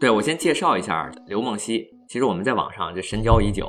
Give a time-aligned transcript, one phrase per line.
[0.00, 1.86] 对我先介绍一下刘梦溪。
[2.08, 3.68] 其实我们在网上就深交已久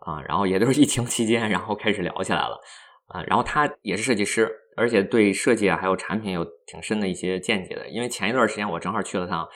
[0.00, 2.58] 啊，然后也都是 疫情期间，然后开始聊起来了
[3.08, 3.22] 啊。
[3.24, 7.86] 然后他也是设计师，而且对设计啊还有产品有挺深的一些见解的。
[7.88, 9.46] 因为前一段时间我正好去了趟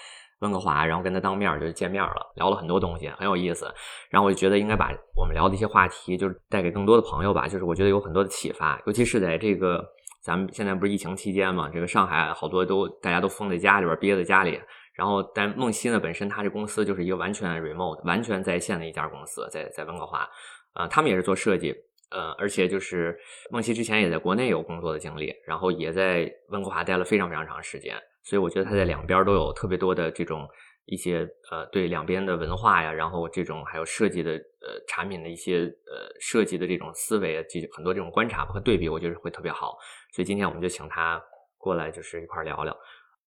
[0.40, 3.66] 温哥华，然后跟他当面就见面了，聊了很多东西，很有意思。
[4.10, 7.48] 然后我就觉得应该把我们聊的一些话题，就是带给更多的朋友吧。
[7.48, 9.82] 就是我觉得有很多的启发，尤其是在这个
[10.22, 14.60] 咱们现在不是疫情期间嘛，这个上海好多都大家都封在家里边，憋在家里。
[14.92, 20.28] 然后，但梦溪呢，本身它这公司就是一个完全 remote、完全在线的一家公司，在在温哥华，
[20.74, 21.74] 呃，他们也是做设计，
[22.10, 23.18] 呃，而且就是
[23.50, 30.46] 梦溪之前也在国内有工作的经历，然后也在温哥华待了非常非常长时间，所以我觉得他在两边都有特别多的这种
[30.86, 39.78] 一些呃对两边的文化呀，然后这种还有设计的呃产品的一些呃设计的这种思维，这很多这种观察和对比，我觉得会特别好，
[40.12, 41.22] 所以今天我们就请他
[41.56, 42.76] 过来，就是一块聊聊。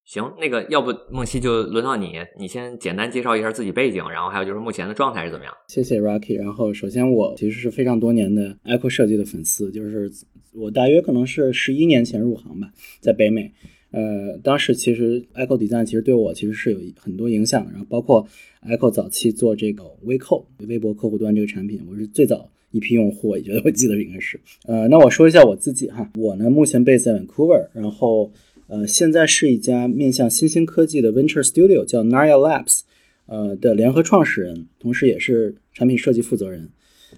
[0.06, 5.54] 行，那个要不梦溪就轮到你，你先简单介绍一下自己背景，然后还有就是目前的状态是怎么样？
[5.70, 6.38] 谢谢 Rocky。
[6.38, 10.12] 然后首先我其实是非常多年的 Echo 设计的粉丝，就是
[10.54, 13.50] 我大约可能是十一年前入行吧，在北美。
[13.92, 18.28] 呃，当时其实 Echo Design 其实对我其实是有很多影响，然后包括
[18.68, 24.38] Echo 早期做这个微扣微博客户端这个产品，我是最早一批用户，我觉得我记得应该是。
[24.66, 28.30] 呃，那我说一下我自己哈，我呢目前 base 在 Vancouver，然后。
[28.68, 32.82] 呃，现在是一家面向新兴科技的 Venture Studio，叫 Naya Labs，
[33.26, 36.70] 呃的联合创始人，同时也是产品设计负责人。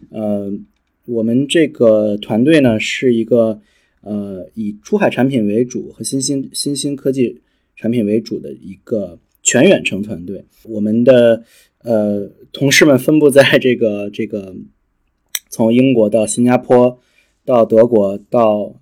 [0.09, 0.51] 呃，
[1.05, 3.61] 我们这个团队呢是一个
[4.01, 7.41] 呃以出海产品为主和新兴新兴科技
[7.75, 10.43] 产品为主的一个全远程团队。
[10.63, 11.43] 我们的
[11.83, 14.55] 呃同事们分布在这个这个
[15.49, 16.99] 从英国到新加坡，
[17.45, 18.75] 到德国到。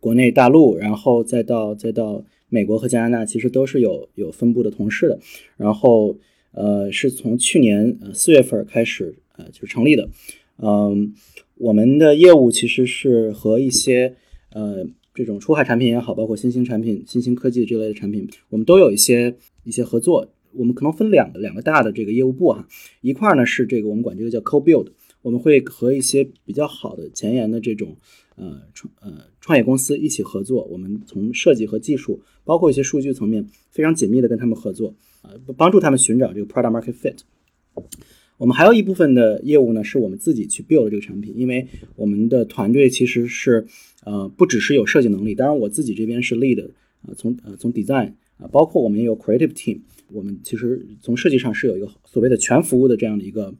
[0.00, 5.18] 国内大陆，然后再到再到美国和加拿大，其实都是有有分布的同事的。
[5.56, 6.16] 然后，
[6.52, 10.08] 呃，是从去年四月份开始呃就成立的。
[10.58, 11.12] 嗯，
[11.56, 14.14] 我们的业务其实是和一些
[14.52, 19.34] 呃这种出海产品也好，包括新兴产品、新兴科技这类的产品，我们都有一些
[19.64, 20.28] 一些合作。
[20.54, 22.66] 我们可能分两个两个大的这个业务部哈，
[23.02, 24.88] 一块呢是这个我们管这个叫 Co-Build，
[25.28, 27.96] 我们会和一些比较好的前沿的这种。
[28.40, 37.16] 呃创呃创业公司一起合作，我们从设计和技术，包括一些数据层面，非常紧密的跟他们合作，啊，帮助他们寻找这个 product market fit。
[38.36, 43.66] 我们还有一部分的业务呢，是我们自己去 build 这个产品，因为我们的团队其实是
[44.04, 46.64] 呃不只是有设计能力，当然我自己这边是 lead，
[47.02, 49.80] 啊从呃从 design 啊，包括我们也有 creative team，
[50.12, 53.52] 我们其实从设计上是有一个所谓的全服务的这样的一个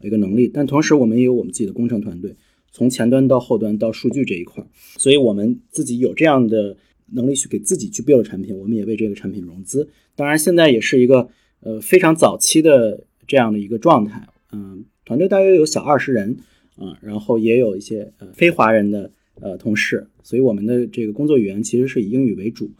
[0.00, 2.36] 一个能力，但同时我们也有我们自己的工程团队。
[2.72, 4.62] 从前端到后端到数据这一块，
[4.98, 6.76] 所以我们自己有这样的
[7.12, 9.88] 能力去给自己去 build 产品，我们也为这个产品融资。
[10.14, 11.28] 当然，现在也是一个
[11.60, 14.28] 呃非常早期的这样的一个状态。
[14.52, 16.36] 嗯，团队大约有小二十人
[16.76, 22.70] 啊，然后也有一些呃非华人的呃同事，所以我们的这个工作语言其实是以英语为主。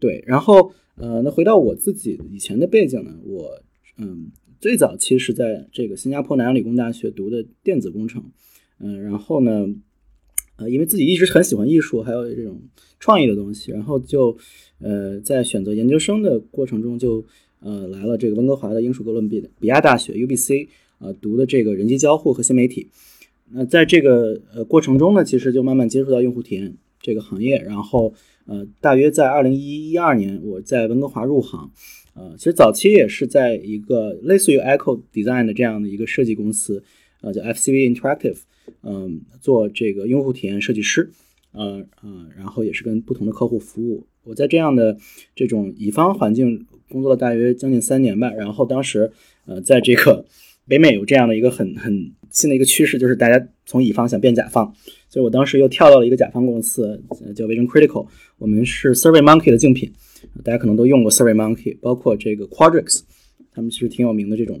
[0.00, 3.62] 对，然后呃，那回到我自己以前的背景呢，我
[3.96, 8.22] 嗯最早其实是在这个新加坡南洋理工大学读的电子工程。
[8.78, 9.66] 嗯，然后呢，
[10.56, 12.60] 呃，因为自己一直很喜欢艺术，还有这种
[13.00, 14.36] 创意的东西，然后就，
[14.80, 17.24] 呃，在选择研究生的过程中，就
[17.60, 20.68] 呃来了这个温哥华的英属哥伦比比亚大学 UBC，
[20.98, 22.88] 呃，读的这个人机交互和新媒体。
[23.50, 28.12] 那在这个呃过程中呢，其实就慢慢接触到用户体验这个行业，然后
[28.44, 31.70] 呃，大约在二零一一二年，我在温哥华入行，
[32.16, 36.82] 呃，其实早期也是在一个类似于 Echo Design 的这样的一个设计公司，
[37.20, 38.38] 呃，叫 FCV Interactive。
[38.82, 41.08] 嗯，做这个用户体验设计师，
[41.52, 44.04] 呃呃，然后也是跟不同的客户服务。
[44.24, 44.96] 我在这样的
[45.36, 48.32] 这种乙方环境工作了大约将近三年吧。
[48.32, 49.12] 然后当时，
[49.44, 50.24] 呃，在这个
[50.66, 54.74] 北美有这样的一个很很新的一个趋势，就是大家从乙方想变甲方，
[55.08, 57.00] 所以我当时又跳到了一个甲方公司，
[57.36, 58.08] 叫 Vision Critical。
[58.38, 59.92] 我们是 Survey Monkey 的竞品，
[60.44, 63.02] 大家可能都用过 surf Monkey，包括这个 Quadrix，
[63.52, 64.60] 他们其实挺有名的这种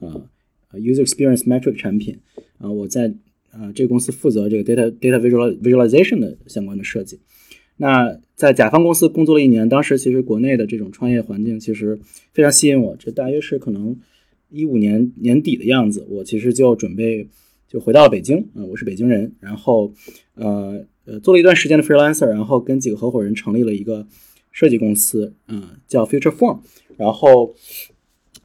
[0.00, 0.28] 呃
[0.72, 2.18] User Experience Metric 产品。
[2.58, 3.14] 啊，我在
[3.52, 7.20] 呃，这个公司负责这个 data data visual visualization 的相关的设计。
[7.78, 11.98] 那在甲方公司工作了一年，当时其实国内的这种创业环境其实
[12.32, 12.96] 非常吸引我。
[12.98, 13.96] 这大约是可能
[14.50, 17.28] 一五年年底的样子，我其实就准备
[17.68, 18.38] 就回到了北京。
[18.54, 19.92] 啊，我是北京人，然后
[20.34, 24.06] 呃呃做了一段时间的 freelancer，然后跟几个合伙人成立了一个
[24.56, 26.60] 设计公司，嗯，叫 Future Form。
[26.96, 27.54] 然后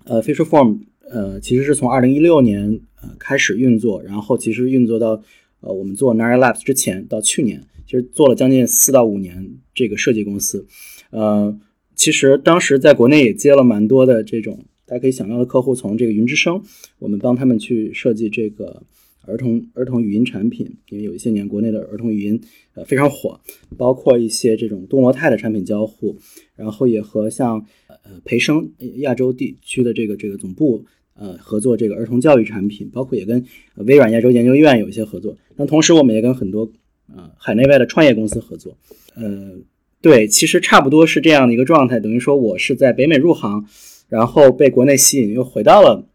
[0.03, 0.79] 呃，Future Form
[1.09, 2.81] 呃其实是从二零一六年。
[3.03, 5.19] 呃，开始运作，然后其实运作到，
[5.61, 10.67] 呃，我们做 Nara Labs 之前，到去年，其实做了将近四到五年这个设计公司。
[11.09, 11.59] 呃，
[11.95, 16.61] 其实当时在国内也接了蛮多的这种大家可以想到的客户，从这个云之声，
[16.99, 18.83] 我们帮他们去设计这个
[19.27, 22.41] 儿童儿童语音产品，因为有一些年国内的儿童语音
[22.73, 23.39] 呃非常火，
[23.77, 26.17] 包括一些这种多模态的产品交互，
[26.55, 33.45] 然后也和像呃培生亚洲地区的这个这个总部呃合作这个儿童教育产品，包括也跟
[33.75, 35.37] 微软亚洲研究院有一些合作。
[35.55, 36.71] 那同时我们也跟很多
[37.13, 38.77] 呃海内外的创业公司合作，
[39.15, 39.57] 呃
[40.01, 43.65] 对，其实差不多是这样的一个状态，等于说我是在北美入行。
[44.09, 46.05] 然后被国内吸引，又回到了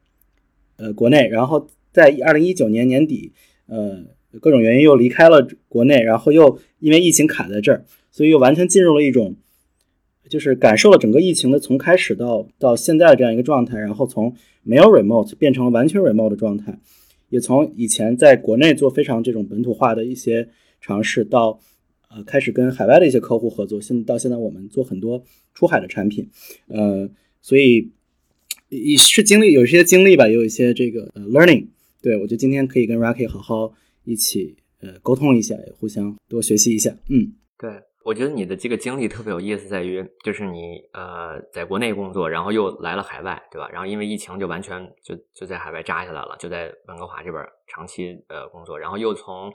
[0.77, 1.67] 呃国内，然后
[1.97, 3.33] 在二零一九年年底，
[3.67, 4.05] 呃
[4.43, 9.37] 各种原因又离开了国内，然后又因为疫情卡在这儿，所以又完全进入了一种，
[10.29, 16.79] 就是感受了整个疫情的从开始到到现在的这样一个状态，然后从没有 remote 变成了完全 remote 的状态，
[17.31, 20.51] 也从以前在国内做非常这种本土化的一些
[20.83, 21.59] 尝试，到
[22.11, 26.29] 呃开始跟海外的一些客户合作，现到现在我们做很多出海的产品，
[26.69, 27.09] 呃。
[27.41, 27.93] 所以，
[28.71, 31.67] 也是经历有一些经历吧，也有一些这个呃 learning。
[32.07, 33.75] 对我觉得今天可以跟 Rocky 好好
[34.05, 36.89] 一起呃沟通一下，互相多学习一下。
[37.11, 37.69] 嗯，对
[38.05, 43.69] 我觉得你的这个经历特别有意思，在于就是你呃在国内工作，然后又来了海外，对吧？
[43.73, 49.53] 然后因为疫情就完全就就在海外扎下来了，就在温哥华这边长期呃工作，然后又从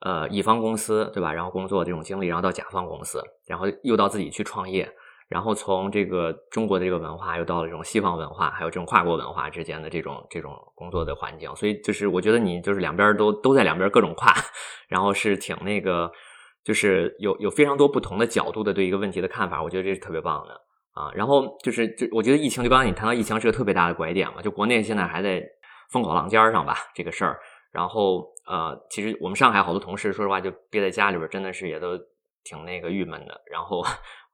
[0.00, 4.86] 呃乙方公司对吧，然后工作这种经历，然后到甲方公司，然后又到自己去创业。
[5.28, 14.32] 然后从这个中国的这个文化，又到了这种西方文化，还有这种跨国文化之间的这种这种工作的环境，所以就是我觉得你就是两边都都在两边各种跨，
[14.88, 16.10] 然后是挺那个，
[16.64, 20.54] 就是有有非常多不同的角度的对一个问题的看法，我觉得这是特别棒的
[20.94, 21.12] 啊。
[21.14, 25.42] 然后就是就我觉得疫情，就刚才你谈到疫情是个特别大的拐点嘛，就国内现在还在
[25.90, 27.38] 风口浪尖上吧这个事儿。
[27.70, 31.98] 然后呃，其实我们上海好多同事，说实话就憋在家里边，真的是也都
[32.44, 33.42] 挺那个郁闷的。
[33.50, 33.84] 然后。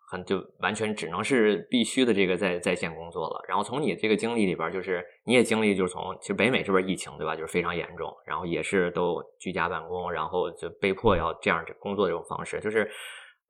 [0.07, 3.45] 很就完全只能是必须的这个在在线工作了。
[3.49, 12.61] 然后从你这个经历里边，就是你也经历，就是从其实北美这边疫情对吧，就是非常严重，然后也是都居家办公，然后就被迫要这样工作这种方式。
[12.61, 12.91] 就是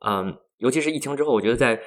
[0.00, 1.80] 嗯，尤其是疫情之后，我觉得在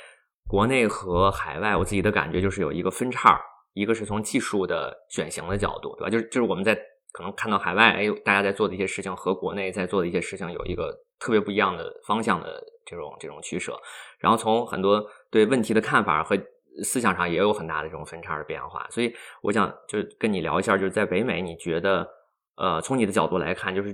[0.47, 3.39] 国内和海外，我自己的感觉就是有一个分叉，
[3.73, 6.09] 一个是从技术的选型的角度，对吧？
[6.09, 6.77] 就是就是我们在
[7.11, 12.63] 可能看到海外，哎，大家在做的一些事情和国内在做的一些事情有一个特别不一样的方向的。
[12.89, 13.77] 这种这种取舍，
[14.17, 16.37] 然后从很多对问题的看法和
[16.85, 22.07] 思想上也有很大的这种分叉的变化，所以我想就跟你聊一下，就是在北美，你觉得
[22.55, 23.89] 呃，从你的角度来看，就是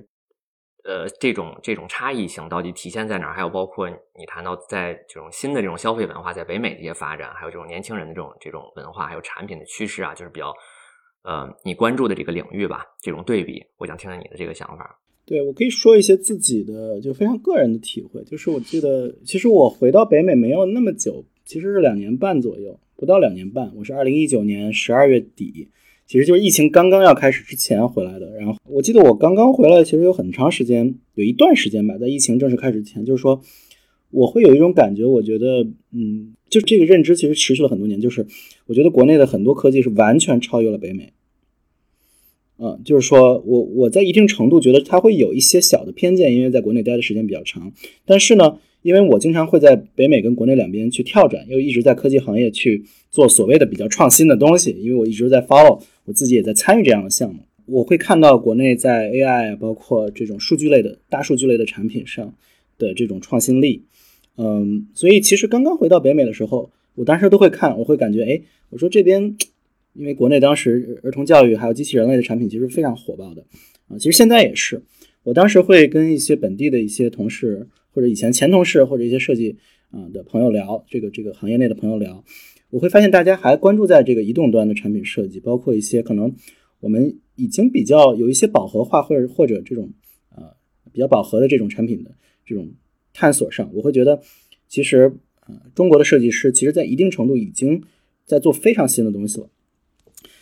[0.84, 3.34] 呃，这种这种差异性到底体现在哪儿？
[3.34, 10.54] 还有包括你谈到在这种新的这种消费文化在北美的一些发展，还有这种年轻人的这种这种文化，还有产品的趋势啊，就是比较
[11.24, 15.00] 呃，你关注的这个领域吧，这种对比，我想听听你的这个想法。
[15.26, 23.72] 对，我可以说一些自己的就非常个人的体会，就是我记得，其实我回到北美没有那么久，其实是两年半左右，不到两年半。
[23.78, 25.70] 我是二零一九年十二月底，
[26.06, 28.36] 其实就是疫情刚刚要开始之前回来的。
[28.36, 33.42] 然后我记得我刚刚回来，其实有很长时间，有一段时间吧，在疫情正式开始前，就是说
[34.14, 38.26] 我会有一种感觉，我觉得，嗯，就这个认知其实持续了很多年，就是
[38.68, 41.12] 我觉得国内的很多科技是完全超越了北美。
[42.60, 47.74] 嗯，就是说我我在一定程度觉得它会有一些小的偏见，因为在国内待的时间比较长。
[48.06, 54.70] 但是呢，因为我经常会在北美跟国内两边去跳转，又一直在科技行业去做所谓的比较创新的东西。
[54.80, 57.42] 因为我一直在 follow，我自己也在参与这样的项目。
[57.66, 62.36] 我会看到国内在 AI 包括这种数据类的大数据类的产品上
[62.78, 63.84] 的这种创新力。
[64.38, 69.36] 嗯，所以其实刚刚回到北美的时候，我当时都会看，我会感觉，哎，我说这边。
[69.96, 73.46] 因为国内当时儿童教育还有机器人类的产品其实非常火爆的
[73.88, 74.82] 啊，其实现在也是。
[75.22, 79.56] 我当时会跟一些本地的一些同事，或者以前前同事，或者一些设计
[79.92, 82.24] 啊的朋友聊这个这个行业内的朋友聊，
[82.72, 86.34] 我会发现大家还关注在这个移动端的产品设计，包括一些可能
[86.80, 89.92] 我们已经比较有一些饱和化或者或者这种
[90.36, 90.56] 呃
[90.92, 92.10] 比较饱和的这种产品的
[92.48, 92.72] 这种
[93.14, 94.22] 探索上，我会觉得
[94.68, 95.16] 其实
[95.48, 97.84] 呃中国的设计师其实在一定程度已经
[98.26, 99.50] 在做非常新的东西了。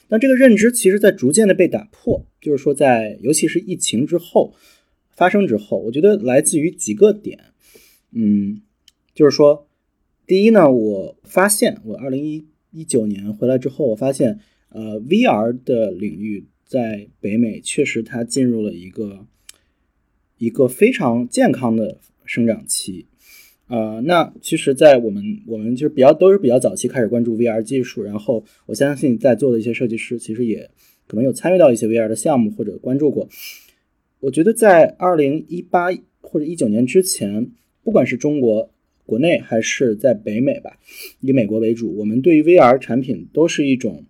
[0.07, 4.53] 但这个认知其实，在逐渐的被打破，就是说，在尤其是疫情之后
[5.11, 7.39] 发生之后，我觉得来自于几个点，
[8.11, 8.61] 嗯，
[9.13, 9.69] 就是说，
[10.27, 19.25] 第一呢，我发现我二零一一九年回来之后，我发现，呃，VR 的领域在北美确实它进入了一个
[20.37, 22.01] 一个非常健康的
[22.31, 23.05] 生长期。
[23.67, 30.69] 呃，那其实，在我们我们就是比较都是比较早期开始关注 VR 技术，然后我相信在座的一些设计师其实也
[31.07, 33.27] 可能有参与到一些 VR 的项目或者关注过。
[34.21, 35.89] 我觉得在二零一八
[36.21, 37.51] 或者一九年之前，
[37.83, 38.73] 不管是中国
[39.05, 40.77] 国内还是在北美吧，
[41.19, 44.05] 以美国为主，我们对于 VR 产品都是一种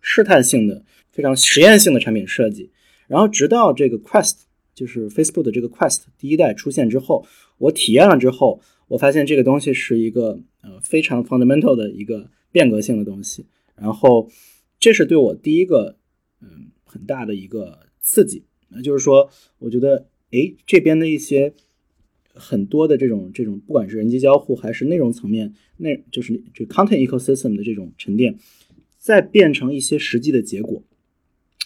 [0.00, 2.70] 试探性的、非常实验性的产品设计。
[3.06, 4.34] 然后直到这个 Quest，
[4.74, 7.26] 就是 Facebook 的这个 Quest 第一代出现之后，
[7.58, 13.46] 我体验了之后，我发现这个东西是一个呃非常 fundamental 的一个变革性的东西。
[13.76, 14.28] 然后
[14.78, 15.96] 这是对我第一个
[16.40, 21.54] 嗯很大的一个刺激，那就是说，我觉得哎这边的一些。
[22.36, 28.36] 很多的这种这种，不管是人机交互还是内容层面，那就是这 content ecosystem 的这种沉淀，
[28.98, 30.82] 再变成一些实际的结果，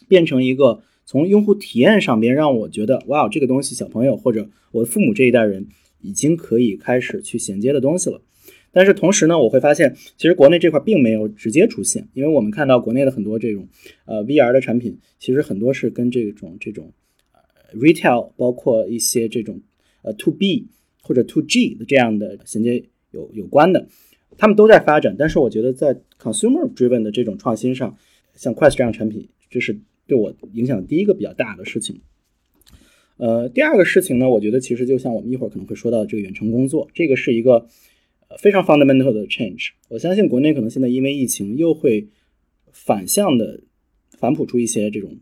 [0.09, 5.67] 变成一个从用户体验上边让我觉得，哇，这个东西小朋友或者我的父母这一代人
[6.03, 8.21] 已经可以开始去衔接的东西了。
[8.73, 13.67] 但是同时呢，我会发现，其实国内这块并没有直接出现，因为我们看到国内的很多这种
[14.05, 16.93] 呃 VR 的产品，其实很多是跟这种这种
[17.33, 17.41] 呃
[17.81, 19.62] retail，包括一些这种。
[20.03, 20.69] 呃，to B
[21.03, 23.88] 或者 to G 的这样的衔接有有关的，
[24.38, 25.17] 他们都在发展。
[25.19, 27.97] 但是我觉得在 consumer driven 的这种创新上，
[28.33, 32.00] 像 Quest 这样产品，这是对我影响第一个比较大的事情。
[33.19, 37.69] 呃，第二个事情呢，我觉得其实就像我们一会儿可能会说到这个远程工作，这个是一个
[38.38, 39.69] 非常 fundamental 的 change。
[39.88, 42.09] 我相信国内可能现在因为疫情又会
[42.73, 43.61] 反向的
[44.19, 45.17] 反哺出一些这种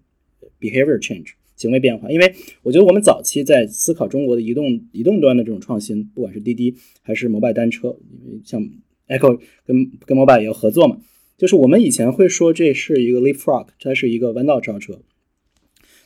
[0.59, 1.33] behavior change。
[1.57, 8.61] 行为变化，因为我觉得我们早期在思考中国的移动移动端的这种创新，不管是滴滴还是摩拜单车，因为像
[9.09, 10.99] Echo 跟跟摩拜也要合作嘛，
[11.37, 15.01] 就是我们以前会说这是一个 leapfrog，它是一个弯道超车。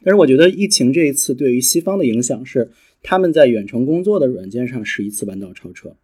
[0.02, 2.70] 但是我觉得疫情这一次对于西方的影响是，
[3.02, 5.94] 他们在远程工作的软件上是一次弯道超车，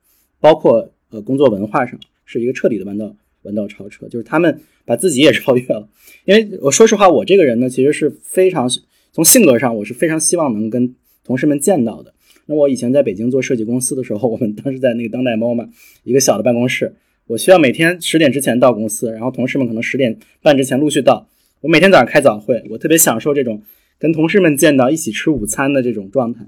[0.41, 5.89] 包括呃工作文化上是一个彻底的弯道弯道超车，就是他们把自己也超越了。
[6.25, 8.69] 因为我说实话，我这个人呢，其实是非常。
[9.13, 12.13] 从性格上，我是非常希望能跟同事们见到的。
[12.45, 15.71] 那我以前在北京做设计公司的时候，我们当时在那个当代 MoMA
[16.05, 16.95] 一个小的办公室，
[17.27, 21.29] 我需要每天十点之前到公司，然后同事们可能十点半之前陆续到。
[21.61, 23.63] 我每天早上开早会，我特别享受这种
[23.99, 26.47] 跟同事们见到、一起吃午餐的这种状态。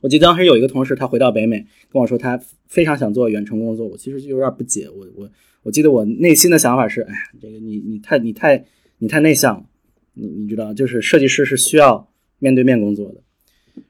[0.00, 3.86] 我记得当时有一个同事，他回到北美跟我说，他非常想做远程工作。
[3.86, 5.30] 我其实就有点不解，我我
[5.62, 8.64] 我记得我内心的想法是，哎呀，这个你你太你太
[8.98, 9.66] 你太内向。
[10.14, 12.10] 你你知道，就是设计师是需要
[12.40, 13.22] 面对面工作的。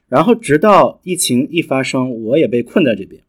[0.06, 3.22] 然后直到疫情一发生，我也被困在这边。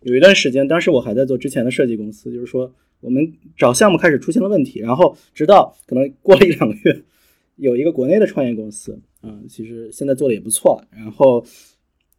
[0.00, 4.80] 有一段时间，当时我还在做之前的设计公司，就是说我们找项目开始出现了问题。
[4.80, 7.04] 然后直到可能过了一两个月，
[7.56, 10.84] 有一个国内的创业公司，啊，其实现在做的也不错。
[10.90, 11.44] 然后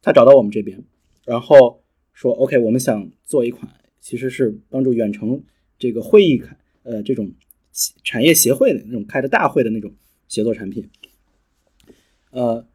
[0.02, 0.84] 他找到我们这边，
[1.26, 5.44] 然后说 OK，我们想做一款，其实是帮助远程
[5.80, 7.32] 这个会议开，呃，这种
[8.04, 9.92] 产业协会的那种开的大会的那种。
[10.30, 10.90] 协作产品，
[12.32, 12.68] 呃，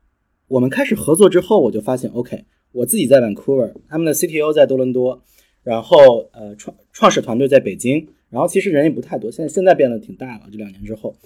[0.49, 5.23] 我们开始合作之后，我就发现，OK，我自己在 Vancouver，他们的 CTO 在多伦多，
[5.63, 10.49] 然后呃创创始团队在北京，然后其实人也不太多，现在现在变得挺大了。
[10.51, 11.17] 这两年之后，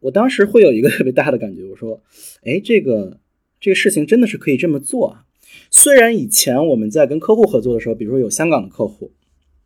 [0.00, 2.02] 我当时会有一个特别大的感觉，我说，
[2.42, 3.18] 哎，这个
[3.60, 5.24] 这个事情真的是可以这么做啊！
[5.70, 9.12] 虽然以前我们在跟客户合作的时候，比如说有香港的客户，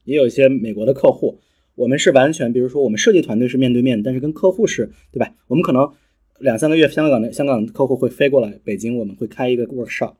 [0.04, 1.38] 也有一些美国的客户。
[1.74, 5.34] 我们是完全，比如说我们设计团队是面对面，但是跟客户是对吧？
[5.46, 5.92] 我们可能
[6.40, 10.14] 两三个月，香港的香港的客户会飞过来北京，我们会开一个 workshop。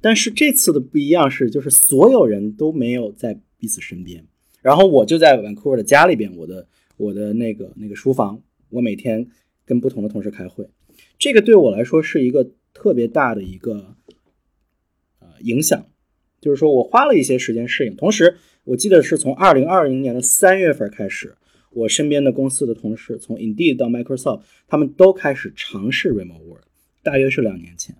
[0.00, 4.24] 但是这次的不一样是，就是所有人都没有在彼此身边，
[4.62, 6.66] 然后我就在 Vancouver 的家里边，我的
[6.96, 9.28] 我的那个那个书房，我每天
[9.64, 10.68] 跟不同的同事开会，
[11.18, 13.96] 这个对我来说是一个特别大的一个
[15.18, 15.86] 呃影响，
[16.40, 18.36] 就是说我花了一些时间适应，同时。
[18.64, 21.34] 我记得是从二零二零年的三月份开始，
[21.72, 26.60] 我身边的公司的同事，从 Indeed 到 Microsoft，他们都开始尝试 Remote Work，
[27.02, 27.96] 大约是两年前。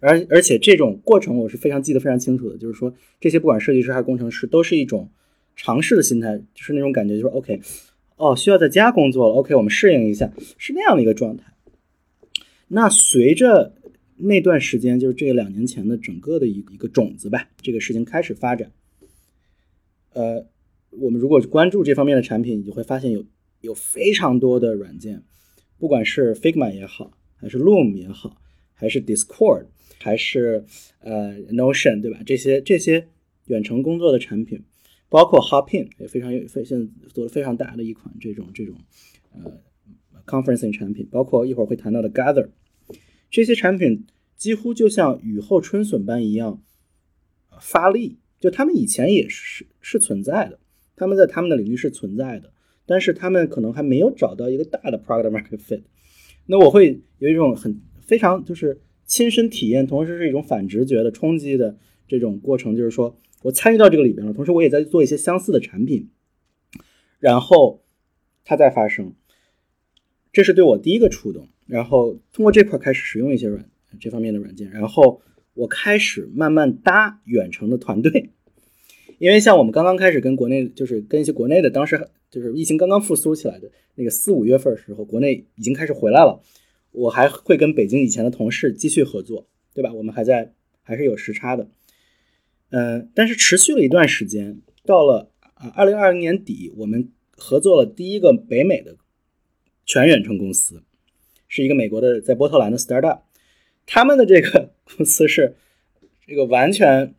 [0.00, 5.10] 而而且这种过程我是非常记得非常清楚的，就是说这些不管设计师还是工程师，都是一种
[5.54, 7.60] 尝试的心态，就是那种感觉，就是 OK，
[8.16, 11.44] 哦，需要在家工作了，OK，我们适应一下，是那样的一个状态。
[12.68, 13.74] 那随着
[14.16, 18.70] 那段时间，就是这两年前的整个的一一个种子吧，这个事情开始发展。
[20.12, 20.46] 呃，
[20.90, 23.24] 我们如果关注这方面的产品，你就会发现有
[23.60, 25.22] 有非常多的软件，
[25.78, 28.36] 不管是 Figma 也好，还是 Loom 也好，
[28.72, 29.66] 还是 Discord，
[30.02, 30.64] 还是
[31.00, 32.20] 呃 Notion，对吧？
[32.24, 33.06] 这些这些
[33.46, 34.62] 远程工作的产品，
[35.08, 38.76] 包括 Hopin 也非常有，非现在做的非常大的一款这种这种
[39.32, 39.60] 呃
[40.26, 42.48] conferencing 产品，包括一会儿会谈到的 Gather，
[43.30, 46.62] 这些产品几乎就像雨后春笋般一样
[47.60, 48.18] 发力。
[48.40, 50.58] 就他们以前也是是存在的，
[50.96, 52.54] 他们在他们的领域是存在的，
[52.86, 55.82] 但是他们可能还没有找到一个大的 product market fit。
[56.46, 58.80] 那我会有一种很非常就是
[59.10, 61.76] 亲身体验，同时是一种反直觉的冲击的
[62.06, 66.10] 这种过程，就是说我参与到这个里边了，同时我也在做一些相似的产品，
[67.18, 67.82] 然后
[68.44, 69.14] 它在发生，
[70.32, 71.48] 这是对我第一个触动。
[71.66, 75.20] 然后通过这块开始使用一些软这方面的软件，然后
[75.54, 78.30] 我开始慢慢搭远程的团队，
[79.18, 86.40] 因为像我们刚刚开始跟国内，就是跟一些国内的，当时就是疫情刚刚复苏起来的那个四五月份时候，国内已经开始回来了，
[86.92, 89.92] 我还会跟北京以前的同事继续合作，对吧？
[89.92, 91.68] 我们还在还是有时差的，
[92.70, 98.96] 嗯，但是持续了一段时间，到了啊二零二零年底，我们合作了第一个北美的
[99.84, 100.82] 全远程公司。
[101.52, 103.22] 是一个美国的在波特兰的 startup，
[103.84, 105.56] 他们的这个 公司是
[106.24, 107.12] 这个完全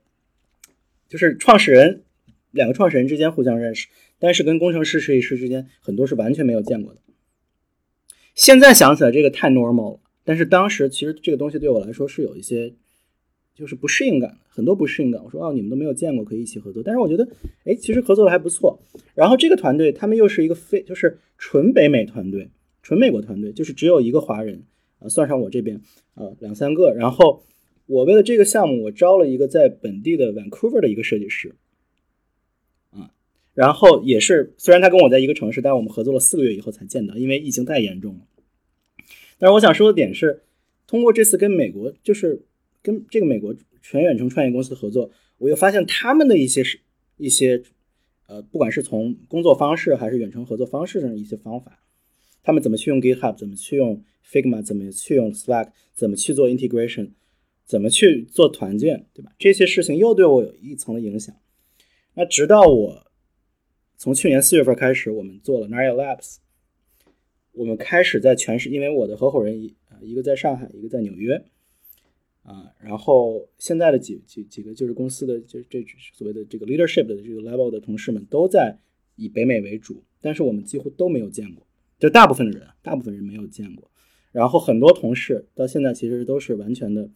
[1.10, 2.04] 就是创始人
[2.52, 7.02] 两个创始人之间互相认识，但是跟工程师设计师之间很多是完全没有见过的。
[8.36, 12.74] 现在想起来这个太 normal 了，但是当时其实这个东西对我来说是有一些
[13.54, 15.24] 就是不适应感，很多不适应感。
[15.24, 17.28] 我说哦，你们都没有见过，可以一起合作，但是我觉得
[17.66, 18.80] 哎，其实合作的还不错。
[19.14, 22.50] 然后这个团队他们又是一个非就是纯北美团队。
[22.84, 24.64] 纯美国团队就是只有一个华人，
[24.98, 25.80] 啊，算上我这边，
[26.16, 26.96] 啊，两三个。
[26.96, 27.44] 然后
[27.86, 31.54] 我为了这个项目，我招了一个在本地的 Vancouver 的一个设计师，
[33.54, 38.22] 然后也是虽然他跟我在一个城市，但我们合作了四个月以后才见到，因为疫情太严重了。
[39.38, 40.44] 但是我想说的点是，
[40.88, 42.46] 通过这次跟美国，就是
[42.82, 46.80] 跟这个美国全远程创业公司的合作，我又发现他们的一些是
[47.18, 47.64] 一些，
[48.28, 51.80] 呃，不管是从工作方式还是远程合作方式上的一些方法。
[52.44, 57.12] 他们怎么去用 GitHub，怎么去用 Figma，怎么去用 Slack，怎么去做 integration，
[57.66, 59.32] 怎么去做团建，对吧？
[59.38, 61.36] 这些事情又对我有一层的影响。
[62.16, 63.11] 那直到我
[64.02, 66.38] 从去年四月份开始，我们做了 Naya Labs，
[67.52, 71.36] 我们开始在全市，因为我的合伙人一啊一个在上海，一个在纽约，
[72.42, 78.76] 啊，然后现在的几几几个就是公司的就是这所谓的这个 leadership 的这个 level 的同事们都在
[79.18, 81.64] 以北美为主，但是我们几乎都没有见过。
[82.00, 83.88] 就大部分的人，大部分人没有见过，
[84.32, 87.08] 然后很多同事到现在其实都是完全的，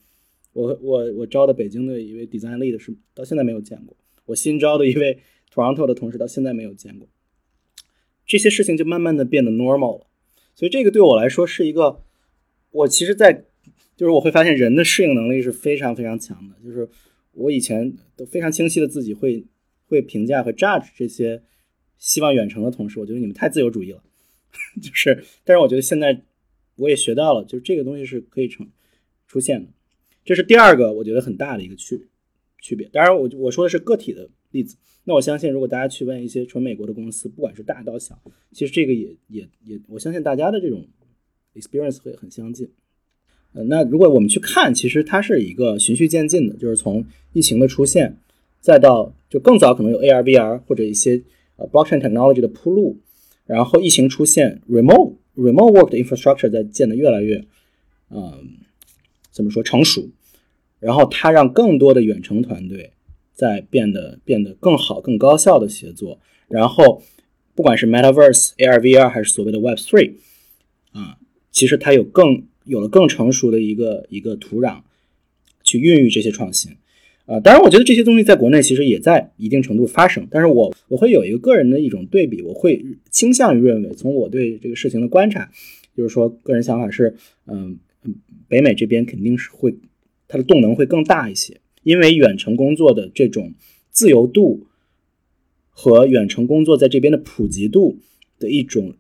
[0.54, 5.18] 我我我招的北京的一位 design lead 是到现在没有见过，我新招的一位
[5.54, 7.08] Toronto 的同事到现在没有见过，
[8.26, 10.08] 这些事情就慢慢的变得 normal 了，
[10.54, 12.02] 所以这个对我来说是一个，
[12.72, 13.46] 我其实，在
[13.96, 16.90] 就是我会发现人的适应能力是非常非常强的，就是
[17.32, 19.46] 我以前都非常清晰的自己会
[19.88, 21.42] 会评价和 judge 这些
[21.98, 24.04] 希望远程的同事，我觉得你们太自由主义了。
[24.82, 26.22] 就是，但是我觉得现在
[26.76, 28.70] 我也学到了，就是这个东西是可以成
[29.28, 29.70] 出现的，
[30.24, 32.08] 这是第二个我觉得很大的一个区
[32.62, 32.88] 区别。
[32.88, 34.78] 当然，我我说的是个体的例子。
[35.04, 38.20] 那我相信，如果大家去问一些纯美国的公司，不管是大到小，
[38.52, 40.88] 其实这个也也也，我相信大家的这种
[41.54, 42.70] experience 会很相近。
[43.54, 48.18] 呃，那如果我们去看，其实它是一个循序渐进的，就是从疫情的出现，
[48.62, 51.22] 再到就更早可能有 AR、VR 或者一些
[51.58, 52.98] 呃 blockchain technology 的铺路。
[53.46, 57.46] 然后疫情出现，remote remote work 的 infrastructure 在建的越来越，
[58.10, 58.58] 嗯，
[59.30, 60.10] 怎么说成熟？
[60.80, 62.94] 然后它让更多的远程团队
[63.36, 66.20] 在变得变得更好、更高效的协作。
[66.48, 67.04] 然后
[67.54, 70.14] 不管是 metaverse、AR、VR 还是所谓的 Web Three，
[70.94, 71.20] 啊，
[71.52, 74.82] 其实它有更有了更成熟的一个一个土壤
[75.64, 76.72] 去孕育这些创新。
[77.26, 85.50] 啊，当然，我觉得这些东西在国内其实也在一定程度发生，但是我我会有一个个人的一种对比，我会倾向于认为，从我对这个事情的观察，
[85.98, 87.16] 就是说，个人想法是，
[87.48, 88.14] 嗯嗯，
[88.48, 89.76] 北美这边肯定是会
[90.28, 93.54] 它的动能会更大一些，因为远程工作的这种
[93.92, 94.66] 自由度
[95.70, 98.00] 和远程工作在这边的普及度
[98.40, 98.96] 的一种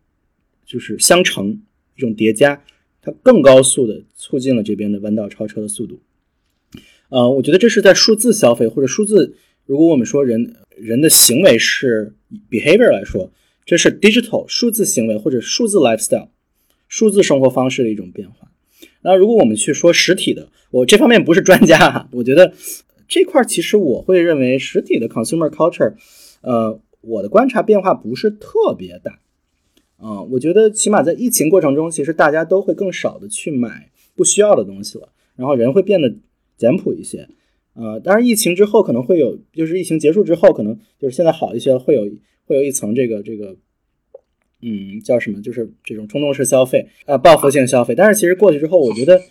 [0.65, 1.63] 就是相乘
[1.97, 2.63] 一种叠加，
[3.01, 5.99] 它更高速的促进了这边的弯道超车的速度。
[7.09, 12.15] 呃，我觉得这是在数字消费或者数字，如果我们说人人的行为是
[12.51, 13.31] behavior 来说，
[13.65, 16.29] 这是 digital 数字行为或者数字 lifestyle
[16.87, 18.51] 数字生活方式的一种变化。
[19.01, 22.53] 那如果我们去说实体的，我这方面不是专家哈，我觉得
[23.07, 25.93] 这块其实我会认为实体的 consumer culture，
[26.41, 29.19] 呃，我的观察变化不是特别大。
[29.97, 36.15] 啊，我觉得起码在疫情过程中，其实大家都会更少的去买不需要的东西了，然后人会变得。
[36.57, 37.27] 简朴一些，
[37.73, 42.09] 呃，当然疫情之后可能会有，就是疫情结束之后，可能就是现在好一些了，会有
[42.45, 43.57] 会有一层这个这个，
[44.65, 45.41] 嗯，叫什么？
[45.41, 47.93] 就是这种冲动式消费，呃，报复性消费。
[47.93, 49.21] 但是其实过去之后，我觉得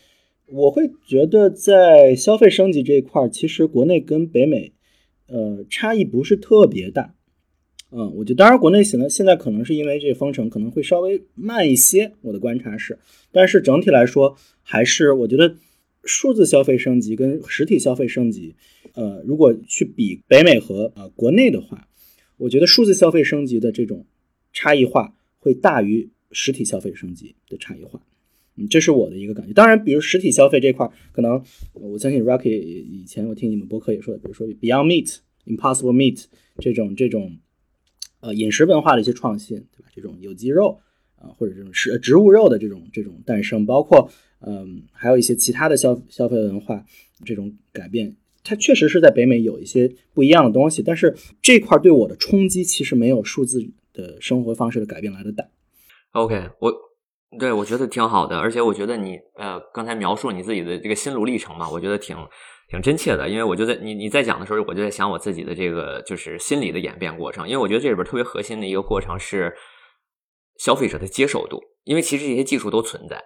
[0.46, 4.72] 我会觉得在消费升级这一块，其实国内跟北美，
[5.26, 7.14] 呃，差异不是特别大。
[7.90, 12.98] 嗯，我觉得当然国内现在现在可能是因为这个封城可能会稍微慢一些，我的观察是，
[13.32, 15.56] 但是整体来说还是我觉得。
[16.06, 18.54] 数字消费升级跟实体消费升级，
[18.92, 21.88] 呃，如果去比北美和呃国内的话，
[22.36, 24.04] 我觉得数字消费升级的这种
[24.52, 28.00] 差异化会大于实体消费升级的差异化。
[28.56, 29.52] 嗯，这是我的一个感觉。
[29.52, 31.42] 当然，比如实体消费这块，可能
[31.74, 36.24] 我相信 Rocky 以前我听你们播客也说，比如说 Beyond Meat、Impossible Meat
[36.58, 37.36] 这种这种
[38.20, 39.90] 呃饮食文化的一些创新，对吧？
[39.94, 40.80] 这种有机肉
[41.16, 46.86] 啊，或者这种食植物肉的这种这种诞生，包括嗯还有一些其他的消消费文化
[47.24, 53.60] 这种改变，它确实是在北美有一些不一样的东西，但是这块对我的冲击其实没有数字
[53.94, 55.44] 的生活方式的改变来的大。
[56.12, 56.72] OK，我。
[57.36, 62.16] 对，我觉得挺好的，而且我觉得你呃刚才描述你自己的这个心路历程嘛，我觉得挺
[62.68, 63.28] 挺真切的。
[63.28, 67.48] 因为我觉得你你在讲的时候，我就在想我自己的这个就是心理的演变过程。
[67.48, 69.52] 因为我觉得这里边特别核心的一个过程是
[70.58, 73.20] 消费者的接受度，因为其实这些技术都存在。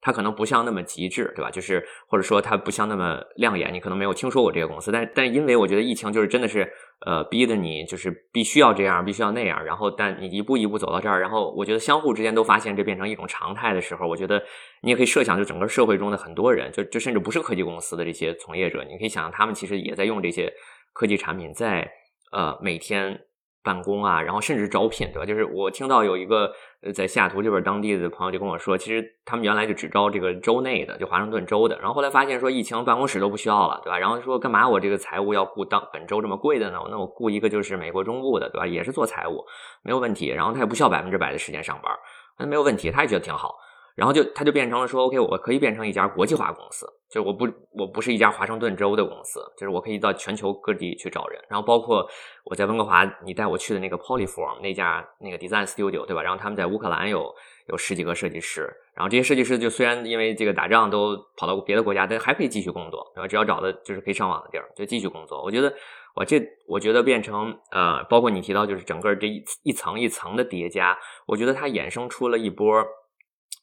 [0.00, 1.50] 它可能不像那么极致，对吧？
[1.50, 4.92] 就是或者说它不像那么亮眼，你可能没有听说过这个公司。
[4.92, 6.72] 但但因为我觉得疫情就是真的是
[7.06, 9.64] 呃逼的你就是必须要这样，必须要那样。
[9.64, 14.42] 然后但你一步一步走到这儿，然后我觉得相互之间都发现这变成一种常态的时候，我觉得
[14.82, 20.52] 你也可以设想，就整个社会中的很多人，就就甚至不是科技公司的这些从业者，你可以想象他们其实也在用这些
[20.92, 21.90] 科技产品，在
[22.32, 23.20] 呃每天。
[23.62, 25.26] 办公啊，然后甚至招聘，对吧？
[25.26, 26.52] 就是我听到有一个，
[26.94, 31.78] 在西雅图这边当地的朋友就跟我说，其实他们原来就只招这个州内的，就华盛顿州的。
[31.78, 33.98] 然后后来发现说，疫情办公室都不需要了，对吧？
[33.98, 36.78] 然后说干嘛我这个财务要雇当本州这么贵的呢？
[36.90, 38.66] 那我雇一个就是美国中部的，对吧？
[38.66, 39.44] 也是做财务，
[39.82, 40.28] 没有问题。
[40.28, 41.92] 然后他也不需要百分之百的时间上班，
[42.38, 43.54] 那没有问题，他也觉得挺好。
[43.98, 51.42] 然后就他就变成了说，OK，我可以变成一家国际化公司，就是我不我不是一家华盛顿州的公司，就是我可以到全球各地去找人。
[51.48, 52.08] 然后包括
[52.44, 56.22] 我在温哥华，你带我去的那个 Polyform 那家那个 Design Studio，对吧？
[56.22, 57.34] 然后他们在乌克兰有
[57.66, 63.26] 有十几个设计师，然后这些设计师就虽然因为这个打仗都跑到别的国家，但还可以继续工作，对吧？
[63.26, 65.42] 只要找的就是可以上网的地儿，就继续工作。
[65.42, 65.74] 我觉得
[66.14, 72.86] 我这我觉得变成呃，包括你提到就是整个这一一层一层的叠加，我觉得它衍生出了一波。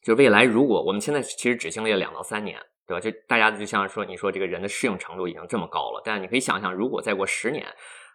[0.06, 3.00] 就未来，如果我们现在其实只经历了两到三年，对吧？
[3.00, 7.66] 就大家就像说，你说这个人的适应程度已经这么高了，但你可以想象，如果再过十年，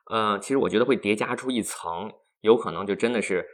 [0.09, 3.45] 呃，其实我觉得会叠加出一层，有可能就真的是，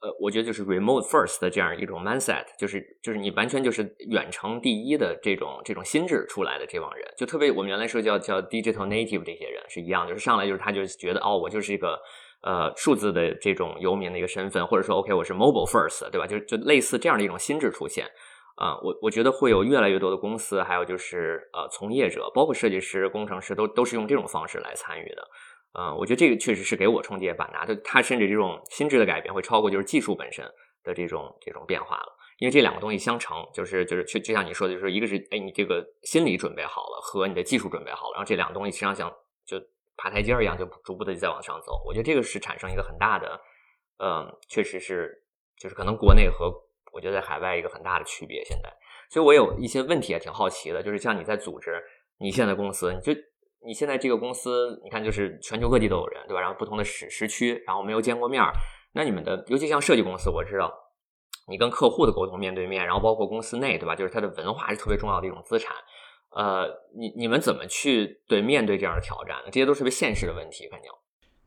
[0.00, 12.00] 呃，我觉得就是 remote first 的这样一种 mindset，就是就是你完全就是远程第一的这种这种心智出来的这帮人，就特别我们原来说叫叫 digital native 这些人是一样，就是上来就是他就觉得哦，我就是一个。
[12.44, 16.26] 呃，数字的这种游民的一个身份，或者说，OK，我是 mobile first，对吧？
[16.26, 18.06] 就就类似这样的一种心智出现
[18.56, 25.26] 啊，我我觉得会有越来越多的公司，还有就是呃，从业者，包括设计师、工程师，都都是用这种方式来参与的。
[25.78, 30.44] 嗯，我觉得这个确实是给我冲击也蛮大的，他甚至这种心智的改变会超过就是技术本身
[30.84, 39.16] 的这种这种变化了，因为这两个东西相乘，就是就是就就像你说的，就是一个是哎，你这个心理准备好了，和你的技术准备好了，然后这两个东西实际上像就。
[39.96, 41.82] 爬台阶儿一样，就逐步的再往上走。
[41.86, 43.40] 我觉得这个是产生一个很大的，
[43.98, 45.24] 嗯，确实是，
[45.58, 46.52] 就是可能国内和
[46.92, 48.44] 我觉得在海外一个很大的区别。
[48.44, 48.72] 现在，
[49.10, 51.82] 所以我有一些问题也挺好奇的，就是像你在组织
[52.18, 53.12] 你现在公司，你就
[53.66, 56.40] 你现在这个公司，你看就是全球各地都有人，对吧？
[56.40, 58.52] 然后不同的时时区，然后没有见过面儿，
[58.92, 60.72] 那你们的，尤其像设计公司，我知道
[61.48, 63.94] 你跟客户的沟通面对面，然后包括公司内，对吧？
[63.96, 65.74] 就是它的文化是特别重要的一种资产。
[66.34, 66.66] 呃，
[66.96, 69.50] 你你们怎么去对面对这样的挑战呢？
[69.52, 70.90] 这些都是个现实的问题，肯定。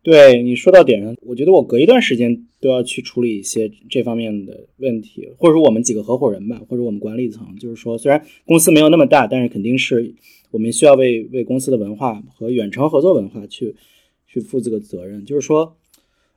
[0.02, 10.16] 对你说到点上，我觉得我隔一段时间都要去处理一些这方面的问题，或者说我们几个合伙人吧，或者我们管理层，就是说，虽然公司没有那么大，但是肯定是
[10.52, 13.76] 我们需要为为公司的文化和远程合作文化去
[14.26, 15.26] 去负这个责任。
[15.26, 15.76] 就是说，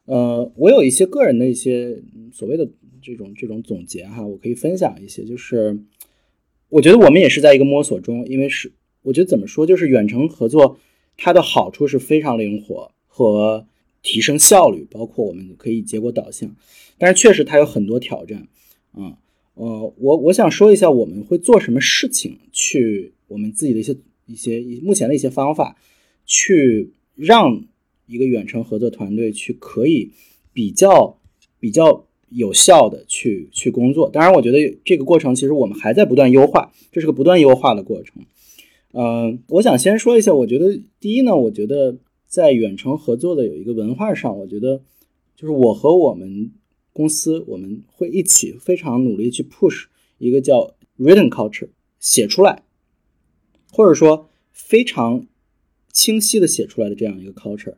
[0.07, 2.69] 呃，我有一些个人的一些所谓的
[3.01, 5.79] 这种这种总结哈，我可以分享一些，就是。
[6.71, 10.79] 我觉得我们也是在一个摸索中，因为是我觉得怎么说，就是远程合作，
[11.17, 13.67] 它的好处是非常灵活和
[14.03, 16.55] 提升效率，包括我们可以结果导向，
[16.97, 18.49] 但是确实它有很多挑战，
[18.93, 19.19] 啊，
[19.55, 25.77] 呃，我我想说一下我们会做什么事情，去我们自己的一些一些目前的一些方法，
[26.25, 27.65] 去让
[28.07, 30.13] 一个远程合作团队去可以
[30.53, 31.19] 比较
[31.59, 32.07] 比较。
[32.31, 38.23] 有效的去去工作，当然，我觉得这个过程其实我们还在不断优化，这是个不断优化的过程。
[38.93, 44.81] 嗯，我想先说一下，我觉得第一呢，我觉得在远程合作的有一个文化上，我觉得
[45.37, 46.53] 就是我和我们
[46.93, 49.85] 公司我们会一起非常努力去 push
[50.19, 52.63] 一个叫 written culture 写出来，
[53.73, 55.27] 或者说非常
[55.93, 57.75] 清晰的写出来的这样一个 culture，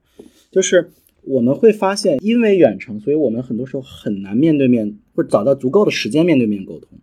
[0.50, 0.92] 就是。
[1.24, 6.98] 我们会发现，因为远程，所以我们很多时候很难面对面，或者找到足够的时间面对面沟通。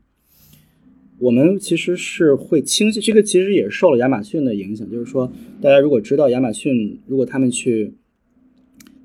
[1.20, 4.90] 我们其实是会倾向这个，其实也是受了亚马逊的影响。
[4.90, 7.94] 就是说，大家如果知道亚马逊，如果他们去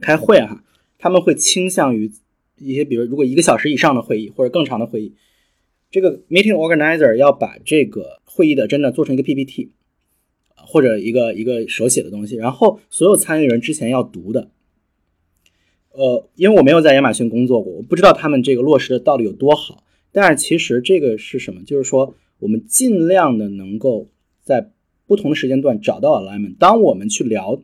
[0.00, 0.64] 开会哈，
[0.98, 2.10] 他们会倾向于
[2.58, 5.14] 一些，比如如果一个小时以上的会议或者更长的会议，
[5.90, 9.70] 这个 meeting organizer 要把这个会议的真的做成一个 PPT，
[10.56, 14.50] 或者一个一个手写的东西，然后所有参与人之前要读的。
[15.96, 19.84] 呃，因为我没有在亚马逊工作过，我不知道他们这个落实的到底有多好。
[20.10, 21.62] 但是其实这个是什么？
[21.64, 24.08] 就是说我们尽量的能够
[24.42, 24.72] 在
[25.06, 26.56] 不同的时间段找到 alignment。
[26.58, 27.62] 当我们去聊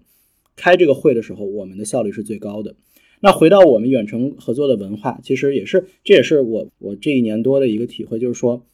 [0.54, 2.76] 开这个会的时候，我们的效率是最高的。
[3.20, 8.64] 那回到我们远程合作的文化，其实也是，这也是我我这一年多的一个体会，就是说，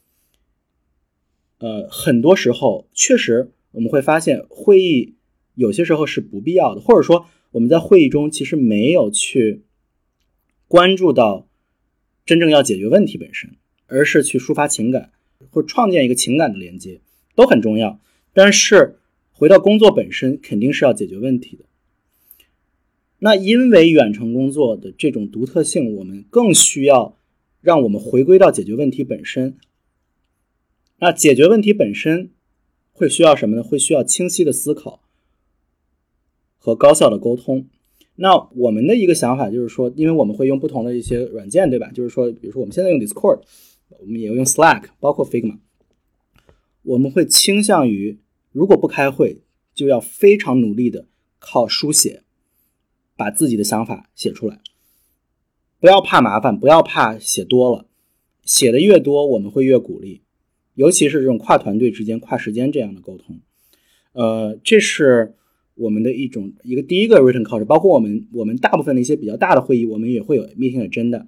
[1.59, 5.17] 呃，很多时候确实我们会发现会议
[5.55, 9.63] 有些时候是不必要的，或者说我们在会议中其实没有去
[10.69, 11.49] 关注到
[12.25, 13.57] 真正要解决问题本身，
[13.87, 15.13] 而是去抒发情感
[15.51, 17.01] 或创建一个情感的连接，
[17.35, 18.01] 都很重要。
[18.33, 18.99] 但是
[19.33, 21.65] 回到工作本身，肯定是要解决问题的。
[23.19, 27.17] 那因为远程工作的这种独特性，我们更需要
[27.63, 29.57] 让我们回归到解决问题本身。
[30.99, 32.31] 那解决问题本身
[32.93, 33.63] 会需要什么呢？
[33.63, 35.03] 会需要清晰的思考
[36.67, 37.69] 和高效的沟通。
[38.17, 41.93] 那我们的一个想法就是说，因为我们会用不同的一些软件，对吧？
[41.93, 43.43] 就是说，比如说我们现在用 Discord，
[44.01, 45.59] 我们也用 Slack，包括 Figma，
[46.83, 48.19] 我们会倾向于，
[48.51, 49.43] 如果不开会，
[49.77, 51.07] 就要非常努力的
[51.39, 52.25] 靠书写。
[53.19, 54.61] 把自己的想法写出来，
[55.81, 57.87] 不要怕麻烦，不要怕写多了，
[58.43, 60.21] 写的越多，我们会越鼓励，
[60.75, 63.41] 尤其是这种跨团队之间、跨时间这样的沟通。
[64.13, 65.35] 呃，这是
[65.77, 71.27] 我们的一种一个第一个 written culture，包括我们我们大部分的一些比较大的会议，我们也会有 meeting 的真的，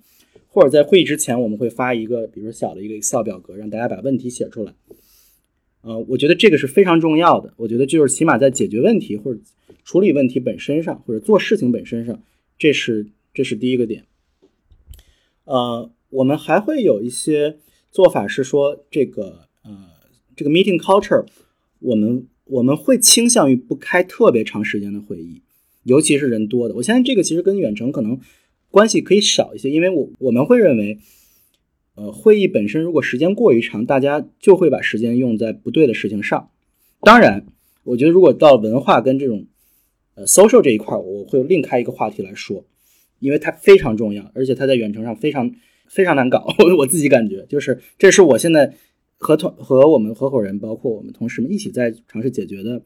[0.48, 4.74] 或者在会议之前，我们会发一个比如说小的一个 Excel 表格，让大家把问题写出来。
[5.82, 9.40] 呃，我觉得这个是非常重要的，我觉得就是起码在解决问题或者。
[9.84, 12.22] 处理问题本身上，或者做事情本身上，
[12.58, 14.04] 这是这是第一个点。
[15.44, 17.56] 呃，我们还会有一些
[17.90, 19.88] 做法是说，这个呃，
[20.36, 21.24] 这个 meeting culture，
[21.78, 25.42] 我们我们会倾向于不开特别长时间的会议，
[25.84, 26.74] 尤其是人多的。
[26.74, 28.18] 我相信这个其实跟远程可能
[28.70, 30.98] 关系可以少一些，因为我我们会认为，
[31.94, 36.50] 呃，会议本身如果时间过于长，大家就会把时间用在不对的事情上。
[37.00, 37.46] 当然，
[37.84, 39.46] 我觉得如果到文化跟这种
[40.14, 42.64] 呃，social 这一块我会另开一个话题来说，
[43.20, 45.54] 因为它非常重要，而且它在远程上非常
[45.86, 46.46] 非常难搞。
[46.78, 48.74] 我自己感觉，就是这是我现在
[49.18, 52.82] 和同和我们合伙人，包括我们同事们一起在尝试解决的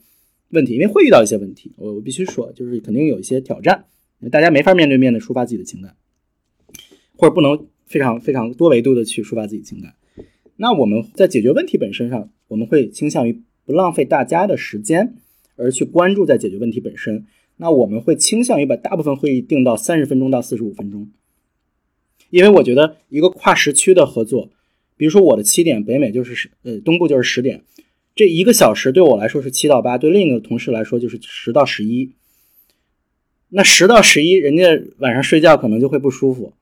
[0.48, 3.84] 问题，因为会遇到一些问题，我我必须说，就是肯定有一些挑战，
[4.30, 5.94] 大家没法面对面的抒发自己的情感，
[7.16, 9.94] 或者不能非常非常多维度的去抒发自己情感。
[10.56, 15.16] 那我们在解决问题本身上，我们会倾向于不浪费大家的时间。
[15.54, 17.26] 而去关注在解决问题本身，
[17.58, 21.10] 那我们会倾向于把大部分会议定到三十分钟到四十五分钟，
[22.30, 24.50] 因为我觉得一个跨时区的合作，
[24.96, 27.62] 比如说我的七点，北美就是十，呃，东部就是十点，
[28.14, 32.12] 这一个小时对我来说是七到八，对另一个同事来说就是十到十一。
[33.48, 36.54] 那十到十一，人家晚上睡觉可能就会不舒服。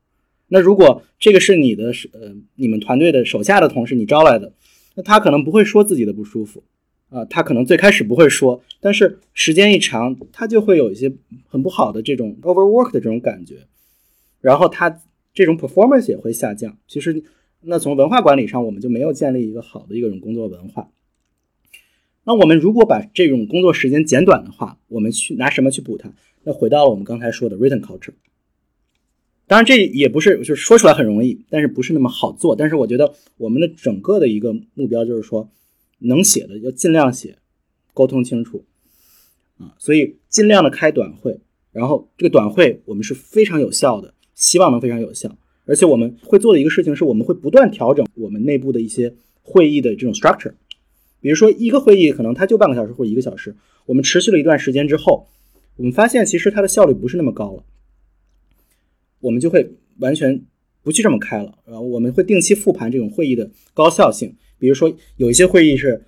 [0.49, 4.53] 那如果这个是你的，呃，你们团队的手下的同事，你招来的，
[4.97, 6.63] 那他可能不会说自己的不舒服。
[7.11, 11.13] 啊，他可能最开始不会说，但是时间一长，他就会有一些
[11.49, 13.67] 很不好的这种 overwork 的这种感觉，
[14.41, 15.03] 然后他
[15.35, 16.79] 这种 performance 也会下降。
[16.87, 17.21] 其实，
[17.63, 20.91] 那从文化管理上，我们就没有建立一个好的一种工作文化。
[22.25, 26.13] 那我们如果把这种工作时间减短的话，我们去拿什么去补它？
[26.45, 28.15] 那回到了我们刚才说的 written culture。
[29.47, 32.55] 当然，这也不是就是说出来很容易，但是不是那么好做。
[32.57, 35.51] 但是我觉得我们的整个的一个目标就是说。
[36.03, 37.37] 能写的要尽量写，
[37.93, 38.65] 沟通清楚，
[39.59, 41.39] 啊，所以尽量的开短会，
[41.73, 45.37] 然后这个短会我们是非常有效的，希望能非常有效，
[45.71, 50.55] 而且我们会做的一个事情是我们会不断调整我们内部的一些会议的这种 structure，
[51.21, 53.55] 比如说一个会议可能它就半个小时或一个小时，
[53.87, 55.29] 我们持续了一段时间之后，
[55.77, 57.63] 我们发现其实它的效率不是那么高了，
[59.21, 60.43] 我们就会完全
[60.83, 64.35] 不去这么开了，然后我们会定期复盘这种会议的高效性。
[64.59, 66.05] 比如说，有一些会议是，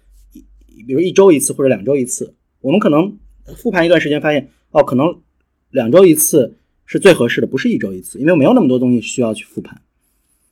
[0.89, 3.17] 比如一周一次或者两周一次，我们可能
[3.57, 5.21] 复盘一段时间，发现哦，可能
[5.71, 6.57] 两周一次
[6.93, 9.81] 是最合适的，不是一周一次，因为没有那么多东西需要去复盘，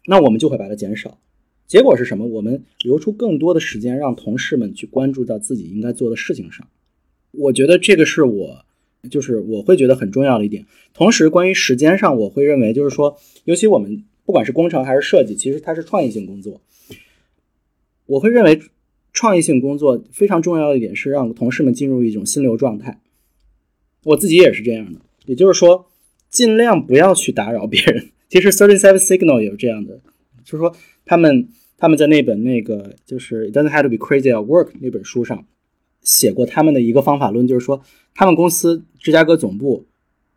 [0.06, 1.18] 那我们就会把它减少。
[1.66, 2.26] 结果是什么？
[2.26, 6.66] 我们留出更多的时间，让同事们去关注到自己应该做的事情上。
[7.32, 8.64] 我觉得这个是我，
[9.10, 10.64] 就是我会觉得很重要的一点。
[10.94, 16.62] 同时，关于时间上，我会认为就是说，尤其我们不管是工程还是设计，其实它是创意性工作。
[18.06, 18.58] 我会认为，
[19.12, 23.00] 创意性工作非常重要的一点是让同事们进入一种心流状态。
[24.04, 25.89] 我自己也是这样的，也就是说，
[26.30, 30.00] 尽量不要去打扰别人， 其实 Thirty Seven Signal 也是这样的，
[30.44, 35.46] 就是说他们他们在那本那个就是 It Doesn't Have to Be Crazy at Work 那本书上
[36.02, 37.82] 写过他们的一个方法论，就是说
[38.14, 39.86] 他们公司芝加哥总部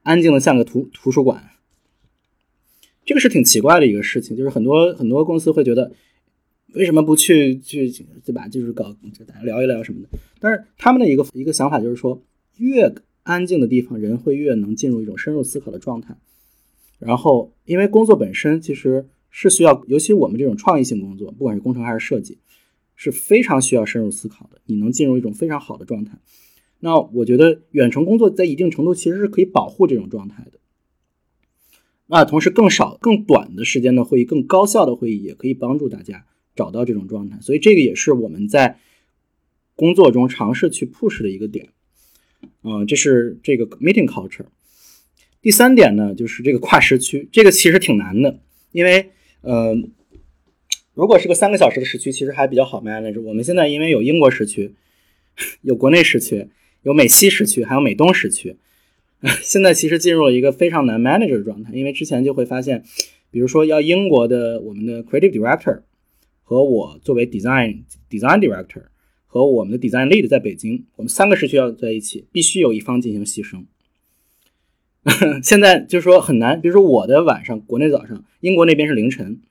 [0.02, 1.52] 安静的像个图图书馆。
[3.06, 5.92] 这个是挺奇怪的一个事情，就是很多很多公司会觉得，
[6.74, 7.90] 为什么不去去
[8.26, 8.48] 对吧？
[8.48, 8.96] 就是搞
[9.28, 10.08] 大家聊一聊什么的。
[10.40, 12.22] 但是他们的一个一个想法就是说，
[12.58, 12.90] 越
[13.24, 16.16] 安静的地方，人会越能进入一种深入思考的状态。
[17.00, 22.38] 然后，因为工作本身其实是需要，尤其我们这种创意性工作，不管是工程还是设计，
[22.96, 24.62] 是非常需要深入思考的。
[24.66, 26.20] 你能进入一种非常好的状态。
[26.80, 30.60] 那我觉得远程工作在一定程度其实是可以保护这种状态的。
[32.08, 37.40] 那同时，更少、更短的时间的会议，更高效的会议，也可以帮助大家找到这种状态。
[37.42, 38.78] 所以，这个也是我们在
[39.76, 41.70] 工作中尝试去 push 的一个点。
[42.64, 44.46] 嗯，这是这个 meeting culture。
[45.42, 48.40] 第三点呢，就是这个跨时区，这个其实挺难的，
[48.72, 49.10] 因为
[49.42, 49.76] 呃，
[50.94, 53.22] 如果是个三个小时的时区，其实还比较好 manage。
[53.22, 54.74] 我们现在因为有英国时区，
[55.62, 56.48] 有国内时区，
[56.84, 58.56] 有美西时区，还有美东时区。
[59.42, 62.84] 现在其实进入了一个非常难 manage 的状态，因为之前就会发现，
[63.32, 65.82] 比如说要英国的我们的 creative director
[66.42, 68.84] 和我作为 design design director
[69.34, 73.66] 和我们的 design lead 在北京，我们三个时区要在一起，必须有一方进行牺牲。
[75.42, 79.42] 现在就是说很难，比如说我的晚上，国内早上，英国那边是凌晨，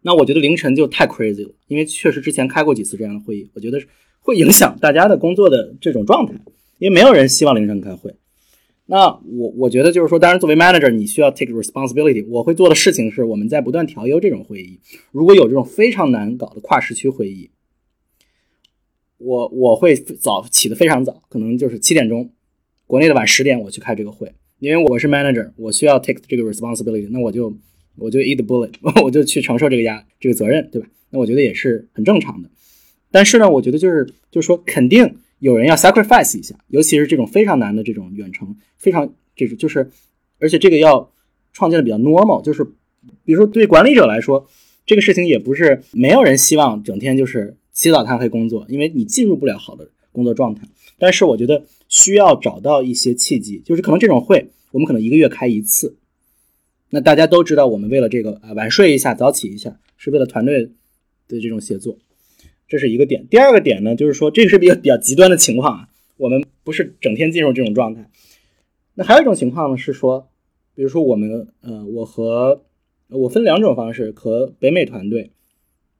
[0.00, 3.78] 那我觉得凌晨就太 crazy 了，因为确实之前开过几次这样的会议，我觉得
[4.22, 6.32] 会影响大家的工作的这种状态，
[6.78, 8.14] 因为没有人希望凌晨开会。
[8.86, 12.24] 那我我觉得就是说，当然作为 manager，你需要 take responsibility。
[12.30, 14.80] 我会做的事情是，我们在不断调优这种会议。
[15.12, 17.50] 如果有这种非常难搞的跨时区会议，
[19.18, 22.30] 我我会早起的非常早，可能就是七点钟，
[22.86, 27.08] 国内的晚十点我去开这个会，因为我是 manager，我需要 take 这个 responsibility。
[27.10, 27.56] 那我就
[27.96, 28.72] 我就 eat the bullet，
[29.04, 30.88] 我就去承受这个压这个责任，对吧？
[31.10, 32.50] 那我觉得也是很正常的。
[33.10, 35.16] 但是呢，我觉得就是就是说肯定。
[35.38, 39.90] 有人要 sacrifice 一下，尤其是这种非常难的这种远程，非常这种就是，
[40.38, 41.12] 而且这个要
[41.52, 42.64] 创建的比较 normal，就是
[43.22, 44.48] 比如说对管理者来说，
[44.86, 50.66] 这个事情也不是没有人希望整天就是起早贪黑工作，因为你进入不了好的工作状态。
[50.98, 55.98] 但是我觉得需要找到一些契机，就是可能这种会我们可能一个月开一次，
[56.88, 60.70] 那大家都知道我们为了这个啊晚睡一下早起一下，是为了团队
[61.28, 61.98] 的这种协作。
[62.66, 68.10] 这是一个点，第二个点呢，就是说这个是比较比较极端的情况啊，我们不是整天进入这种状态。
[68.94, 70.30] 那还有一种情况呢，是说，
[70.74, 72.64] 比如说我们呃，我和
[73.08, 75.30] 我分两种方式，和北美团队、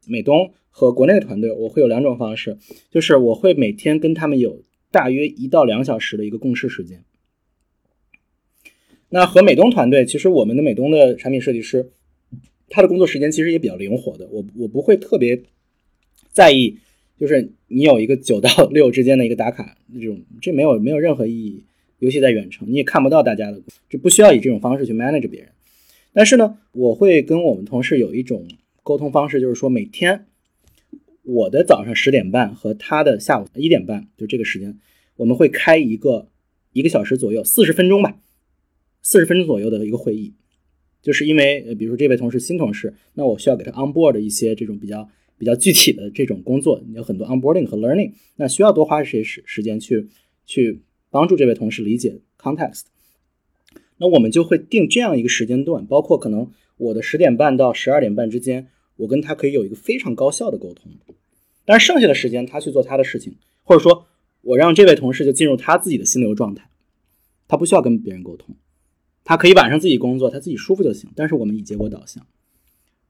[0.06, 2.56] 美东和国内的团队，我会有两种方式，
[2.90, 7.04] 就是我会每天跟他们有大约一到两小时的一个共事时间。
[9.08, 11.90] 那和美东团队，其实我们的美东的产品设计师，
[12.68, 15.42] 他的工作时间其实也比较灵活的，我我不会特别。
[16.32, 16.76] 在意，
[17.18, 21.64] 就是你有一个九到六之间的一个打卡这种，这没有没有任何意义。
[21.98, 25.48] 尤其在远程，你也看不到大家的，就不需要以这种方式去 manage 别人。
[26.12, 28.46] 但是呢，我会跟我们同事有一种
[28.86, 30.26] 沟通方式，就是说每天
[31.24, 34.78] 我的早上十点半和他的下午一点半，就这个时间，
[35.16, 36.28] 我们会开一个
[36.72, 38.20] 一个小时左右，四十分钟吧，
[39.02, 40.34] 四十分钟左右的一个会议。
[41.02, 45.08] 就是因为，比如说这位同事新同事，那我需要给他 on board 一些这种比较。
[45.38, 50.08] 比较具体的这种工作，有很多 onboarding 和 learning，那需要多花一些时时间去
[50.46, 52.84] 去帮助这位同事理解 context。
[53.98, 60.90] 那我们就会定这样一个时间段，包括可能我的十点半到十二点半之间，我跟他可以有一个非常高效的沟通。
[61.64, 64.06] 但是剩下的时间他去做他的事情，或者说
[64.42, 66.70] 我让这位同事就进入他自己的心流状态，
[67.48, 68.54] 他不需要跟别人沟通，
[69.24, 71.10] 他可以晚上自己工作，他自己舒服就行。
[71.16, 72.24] 但是我们以结果导向。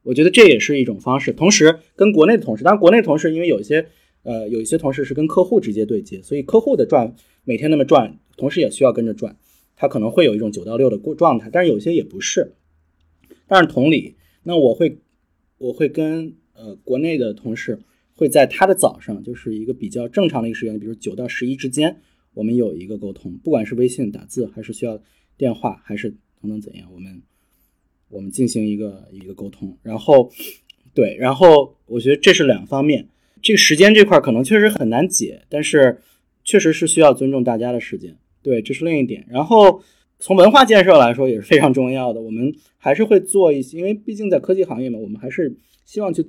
[0.03, 3.89] 我觉得这也是一种方式，同时跟国内的同事，当然国内同事因为有一些，
[4.23, 9.37] 呃，有一些同事是跟客户直接对接，所以客户的转每天那么转，同时也需要跟着转，
[9.75, 12.55] 他可能会有一种九到六的过状态，但是有些也不是。
[13.49, 15.01] 但是同理，那我会
[15.59, 17.79] 我会跟呃国内的同事
[18.15, 21.97] 会在他的早上，就是一个比较正常的一个时间，比如九到十一之间，
[22.35, 25.01] 我们有一个沟通，不管是微信打字，还是需要
[25.37, 27.23] 电话，还是等等怎样，我们。
[28.09, 30.31] 我们进行一个一个沟通，然后，
[30.95, 33.09] 对，然后我觉得这是两方面。
[33.43, 36.01] 这个时间这块可能确实很难解，但是
[36.45, 38.17] 确实是需要尊重大家的时间。
[38.43, 39.27] 对，这是另一点。
[39.29, 39.83] 然后
[40.19, 42.21] 从文化建设来说也是非常重要的。
[42.21, 46.23] 我们还是会做一些，因为毕竟在科技行业嘛，我们还是希望去，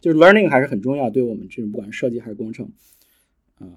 [0.00, 1.08] 就是 learning 还是很重要。
[1.10, 2.68] 对我们这种不管设计还是工程，
[3.60, 3.68] 呃，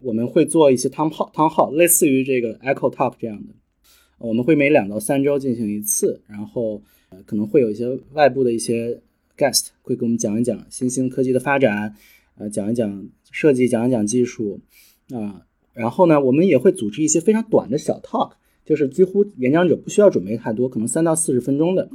[0.00, 3.54] 我们会做一些 town hall town hall，类似于这个 echo talk 这样的。
[4.18, 9.00] 我们会每两到三周进行一次，然后呃可能会有一些外部的一些
[9.36, 11.94] guest 会给我们讲一讲新兴科技的发展，
[12.36, 14.60] 呃讲一讲设计，讲一讲技术
[15.10, 15.46] 啊。
[15.72, 18.34] 然后呢，我们也会组织一些非常短的小 talk，
[18.64, 21.90] 就是几乎演讲者不需要准备太多，可能三到四十分钟的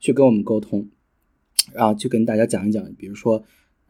[0.00, 0.88] 去跟我们沟通，
[1.72, 3.44] 然后去跟大家讲一讲，比如说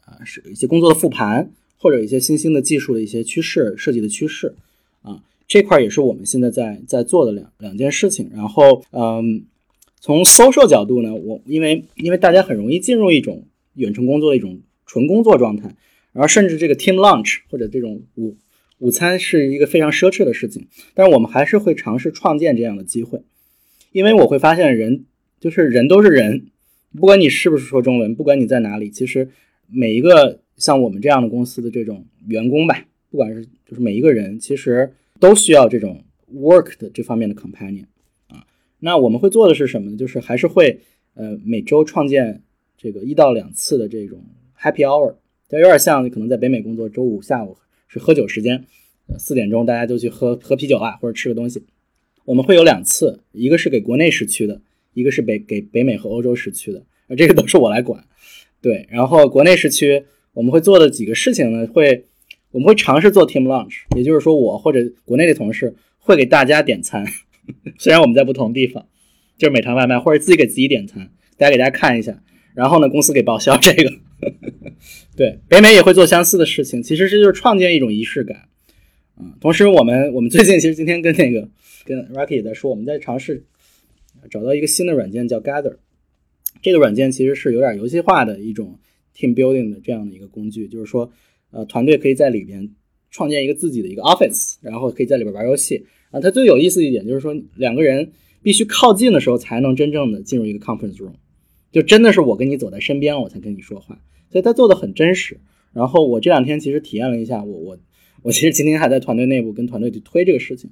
[0.05, 4.55] 啊是一些工作的复盘，或者一些新兴的技术的一些趋势、设计的趋势
[5.03, 5.23] 啊。
[5.47, 8.31] 这块也是我们现在在在做的两两件事情。
[8.35, 9.45] 然后，嗯，
[9.99, 13.45] 从 social 角度呢，我因为因为大家很容易进入一种
[13.75, 15.75] 远程工作的一种纯工作状态，
[16.12, 18.37] 然后甚至这个 team lunch 或者这种午
[18.79, 23.22] 午餐是一个非常奢侈的事情，但是我们还是会尝试创建这样的机会，
[23.93, 25.05] 因为我会发现人
[25.39, 26.47] 就是人都是人，
[26.95, 29.29] 不管你是不是说中文，不管你在哪里，其实
[29.66, 34.95] 每一个像我们这样的公司的这种员工吧，不管是就是每一个人，其实。
[35.20, 37.87] 都需要这种 work 的这方面的 companion
[38.29, 38.47] 啊，
[38.79, 39.97] 那我们会做的是什么呢？
[39.97, 40.79] 就是还是会
[41.14, 42.41] 呃每周创建
[42.76, 44.24] 这个一到两次的这种
[44.57, 45.16] happy hour，
[45.49, 47.57] 就有点像你可能在北美工作，周五下午
[47.89, 48.64] 是喝酒时间，
[49.18, 51.64] 四点钟大家就去喝喝啤酒啊，或者吃个东西。
[52.24, 54.61] 我们会有两次，一个是给国内时区的，
[54.95, 58.05] 一个是北给北美和欧洲时区的，啊，这个都是我来管。
[58.61, 62.05] 对，然后国内时区我们会做的几个事情呢，会。
[62.51, 67.05] 我们会尝试做 team lunch，也就是说，我或者国内的同事会给大家点餐，
[67.78, 68.86] 虽然我们在不同地方，
[69.36, 72.22] 就是美团外卖或者自己给自己点餐，大家给大家看一下，
[72.55, 73.93] 然后呢，公司给报销这个。
[75.16, 78.49] 对，北美也会做相似的事情，其实这就是创建一种仪式感。
[79.19, 81.49] 嗯，同时我们我们最近其实今天跟那个
[81.85, 83.45] 跟 Rocky 也在说，我们在尝试
[84.31, 85.77] 找到一个新的软件叫 Gather，
[86.62, 88.79] 这个软件其实是有点游戏化的一种
[89.16, 91.11] team building 的这样的一个工具，就是说。
[91.51, 92.69] 呃，团队可以在里边
[93.11, 96.21] 创建一个自己的一个 office，然后可以在里边玩游戏啊。
[96.21, 98.12] 它最有意思一点就是说，两个人
[98.43, 101.14] 必须靠近的时候才能真正的进入一个 conference room，
[101.73, 104.01] 就真的是我跟你走在身边，我才跟你说话。
[104.31, 105.41] 所以他做的很真实。
[105.73, 107.79] 然后我这两天其实体验了一下，我我
[108.23, 110.71] 我其实今天还在团队内部跟团队去推这个事情。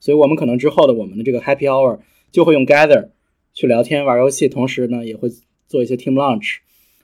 [0.00, 1.98] 所以我们可能之后的我们的这个 happy hour
[2.30, 3.10] 就会用 gather
[3.52, 5.28] 去聊天玩游戏，同时呢也会
[5.66, 6.58] 做一些 team lunch。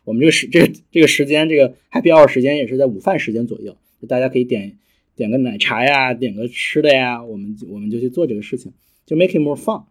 [0.04, 4.78] 我们这个时这个这个时间，这个 happy hour 时间也是在午饭时间左右，就大家可以点
[5.16, 8.72] 点个奶茶呀，点个吃的呀，我们我们就去做这个事情，
[9.06, 9.84] 就 make it more fun，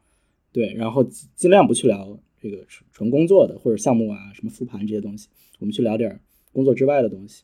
[0.53, 1.03] 对，然后
[1.35, 5.29] 尽量不去聊这个纯纯工作的或者项目啊，什么复盘这些东西，
[5.59, 6.19] 我们去聊点
[6.51, 7.43] 工作之外的东西，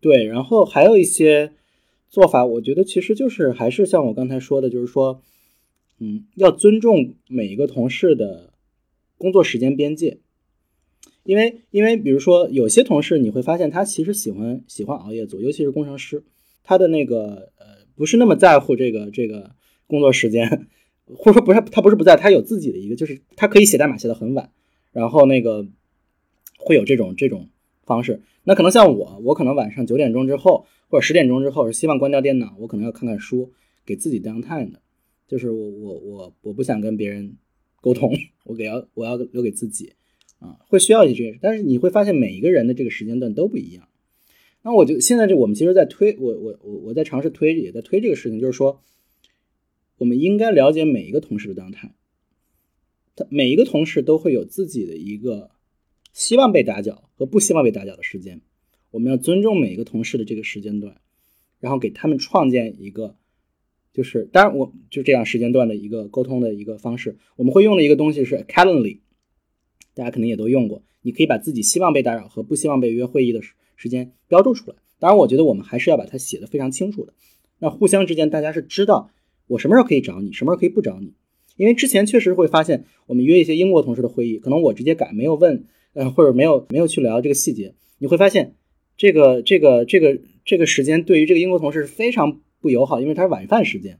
[0.00, 1.52] 对，然后还有一些
[2.08, 5.20] 做法，我觉得其实就是还是像我刚才说的，就是说，
[5.98, 8.52] 嗯，要尊重每一个同事的
[9.18, 10.20] 工作时间边界。
[11.24, 16.22] 因为，因为比如说，有些同事你会发现他其实喜欢喜欢熬夜做，尤其是工程师，
[16.62, 17.66] 他的那个呃
[17.96, 19.50] 不是那么在乎这个这个
[19.88, 20.68] 工作时间，
[21.14, 24.50] 或者说不是他不是不在，他有自己的一个，就是他可以写代码写到很晚，
[24.92, 25.66] 然后那个
[26.58, 27.48] 会有这种这种
[27.84, 28.22] 方式。
[28.44, 33.52] 那可能像我，我可能晚上九点钟之后或者十点钟之后是希望关掉电脑，我可能要看看书，
[33.84, 34.80] 给自己 down time 的，
[35.28, 37.36] 就是我我我我不想跟别人
[37.80, 38.12] 沟通，
[38.44, 39.92] 我给要我要留给自己。
[40.38, 43.88] 啊，会需要一些，但是你会发现每一个人的这个时间段都不一样。
[44.60, 48.82] 那我就现在这我们其实，在推我我我我在尝试推，也在推这个事情，就是说，
[49.98, 51.94] 我们应该了解每一个同事的状态。
[53.14, 55.50] 他每一个同事都会有自己的一个
[56.12, 58.40] 希望被打搅和不希望被打搅的时间，
[58.90, 61.00] 我们要尊重每一个同事的这个时间段，
[61.60, 63.16] 然后给他们创建一个，
[63.94, 67.16] 就是当然我就这样时间段的一个沟通的一个方式。
[67.36, 69.00] 我们会用的一个东西是 Calendly。
[69.94, 73.40] 大家肯定也都用过，你可以把自己希望被打扰和不希望被约会议的
[73.76, 74.76] 时间标注出来。
[74.98, 77.14] 当然，我觉得我们还是要把它写的非常清楚的。
[77.58, 79.10] 那互相之间，大家是知道
[79.46, 81.12] 我什么时候可以找你，什么时候可以不找你。
[81.56, 88.54] 因为之前确实会发现，我们约一些英国同事的会议，可能我直接改，没有问，呃，或者没有没有去聊这个细节，你会发现
[88.96, 93.98] 这个这个这个这个时间对于这个英国同事是非常不友好，因为他是晚饭时间，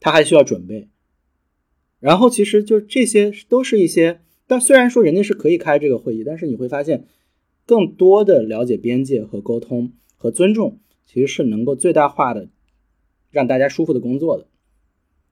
[0.00, 0.88] 他还需要准备。
[2.00, 4.20] 然后其实就这些都是一些。
[4.46, 7.04] 但虽然说人家是可以开这个会议，但是你会发现，
[7.66, 12.48] 更多的了解边界和沟通和尊重，其实是能够最大化的
[13.30, 14.46] 让大家舒服的工作的。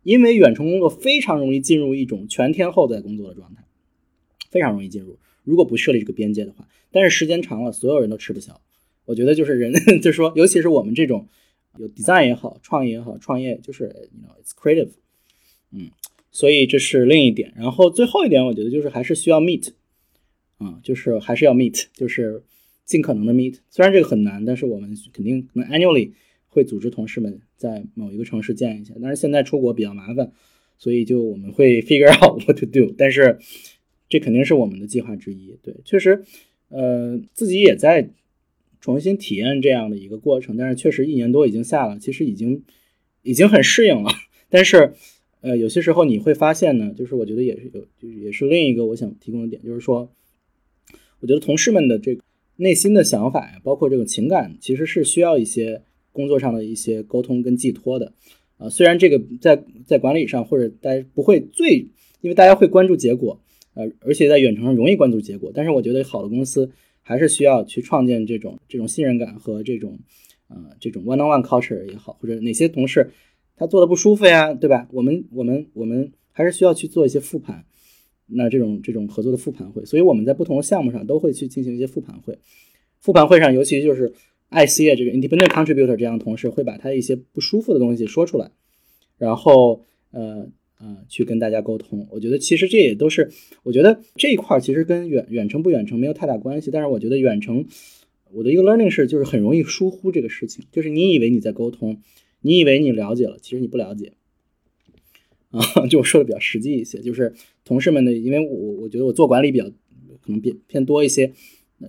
[0.02, 3.64] 因为远程工作非常容易进入一种全天候在工作的状态，
[4.50, 5.18] 非常容易进入。
[5.44, 8.60] 如果不设立这个边界的话，但是时间长了，所有人都吃不消。
[9.04, 11.28] 我觉得就是人， 就是说，尤其是我们这种
[11.78, 14.90] 有 design 也好，创意也好，创业就是 you know it's creative，
[15.72, 15.90] 嗯。
[16.30, 19.70] 所以这是另一点，然后最后一点，我觉得就是还是需要 meet，
[20.58, 22.44] 啊，就是还是要 meet，就是
[22.84, 23.56] 尽可能的 meet。
[23.70, 26.12] 虽然这个很难，但是我们肯定能 annually
[26.58, 28.92] 会组织同事们在某一个城市见一下。
[29.00, 30.32] 但是现在出国比较麻烦，
[30.76, 33.38] 所以就我们会 figure out what to do，但是
[34.08, 35.56] 这肯定是我们的计划之一。
[35.62, 36.24] 对，确实，
[36.68, 38.10] 呃，自己也在
[38.80, 42.64] 重新体验这样的一个过程，但是确实一年多已经下了，其实已经
[43.22, 44.10] 已经很适应了。
[44.50, 44.94] 但是，
[45.40, 50.10] 呃，有些时候你会发现呢，就是我觉得也是有，就是也是另一个我想提供的点，就是说，
[51.20, 52.22] 我觉得同事们的这个
[52.56, 55.82] 内心的想法呀，包括这种情感，其实是需要一些
[56.18, 58.12] 工作上的一些沟通跟寄托的。
[58.56, 61.76] 啊，虽然这个在在管理上或者大家不会最，
[62.20, 63.40] 因为大家会关注结果，
[63.74, 66.68] 呃，而且在远程上容易关注结果，但是我觉得好的公司
[67.00, 70.00] 还是需要去创建这种这种信任感和这种，
[70.48, 73.12] 呃，这种 one-on-one culture 也好，或者哪些同事
[73.54, 74.88] 他做的不舒服呀，对吧？
[74.90, 77.64] 我们我们我们还是需要去做一些复盘，
[78.26, 82.36] 那这种这种合作的复盘会，所以我们在不同的项目上都会去进行一些复盘会，
[82.98, 84.12] 复盘会上尤其就是。
[84.50, 88.50] IC 啊，这个 independent contributor 这样的同事会把他一些不舒服的东西说出来，
[89.18, 90.48] 然后呃
[90.80, 92.08] 呃去跟大家沟通。
[92.10, 93.30] 我觉得其实这也都是，
[93.62, 96.70] 我觉得这一块其实跟远远程不远程没有太大关系。
[96.70, 97.66] 但是我觉得远程，
[98.32, 102.00] 我的一个 learning 是就是很容易疏忽这个事情，就是你以为你在沟通，
[102.40, 104.12] 你以为你了解了，其实你不了解。
[105.50, 107.34] 啊， 就我说的比较实际一些，就是
[107.64, 109.64] 同事们的，因为我我觉得我做管理比较
[110.20, 111.32] 可能偏偏多一些，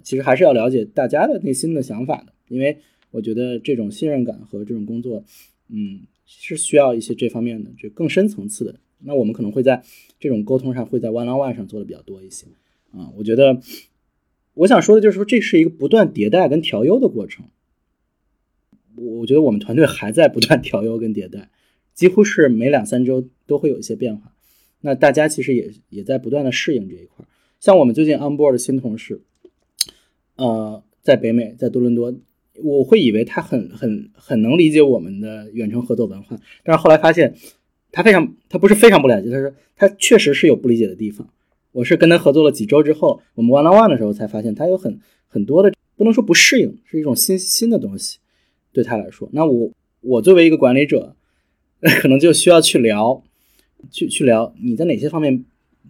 [0.03, 2.34] 其实还是要了解大家的内心的想法的。
[2.50, 2.80] 因为
[3.12, 5.24] 我觉得这种信任感和这种工作，
[5.70, 8.80] 嗯，是需要一些这方面的，就更深层次的。
[9.00, 9.82] 那我们可能会在
[10.20, 12.47] 这种沟通上，会在 one on one 上做的比较多一些。
[12.91, 13.62] 啊，我觉得
[14.56, 17.45] 我想说的就是说，这是一个不断迭代跟调优的过程。
[18.95, 21.50] 我我觉得我们团队还在不断调优跟迭代，
[21.93, 24.34] 几乎是每两三周都会有一些变化。
[24.82, 27.26] 那大家其实也也在不断的适应这一块。
[27.60, 29.22] 像我们最近 on board 的新同事，
[30.36, 32.14] 呃，在北美，在多伦多。
[32.64, 37.36] 我会以为他很很很能理解我们的远程合作文化，但是后来发现
[37.91, 41.28] 他非常他不是非常不了解，他说他确实是有不理解的地方。
[41.72, 48.18] 我是跟他合作了几周之后，我们 one on one 的时候才发现他有很很多的不能说不适应，是一种新新的东西
[48.74, 49.30] 对他来说。
[49.32, 51.16] 那我我作为一个管理者，
[52.01, 53.24] 可能就需要去聊，
[53.91, 55.45] 去去聊你在哪些方面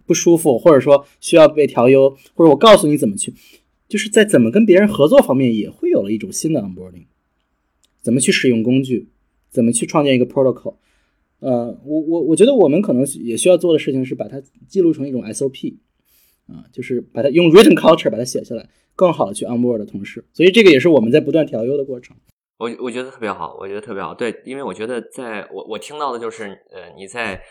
[0.06, 3.32] 不舒服，或者说需要被调优，或者我告诉你怎么去。
[3.90, 7.06] 就是在怎么跟别人合作方面，也会有了一种新的 onboarding，
[8.00, 9.08] 怎么去使用工具，
[9.50, 10.76] 怎么去创建一个 protocol。
[11.40, 15.74] 呃，我我我觉得我们可能也需要做的事情是把它记录成一种 SOP，
[16.46, 20.24] 啊，就是把它用 written culture 把它写下来，更好的去 onboard 同事。
[20.32, 22.16] 所以这个也是我们在不断调优的过程。
[22.58, 24.14] 我我觉得特别好，我觉得特别好。
[24.14, 27.42] 对，因为我觉得在我我听到的就是，呃，你在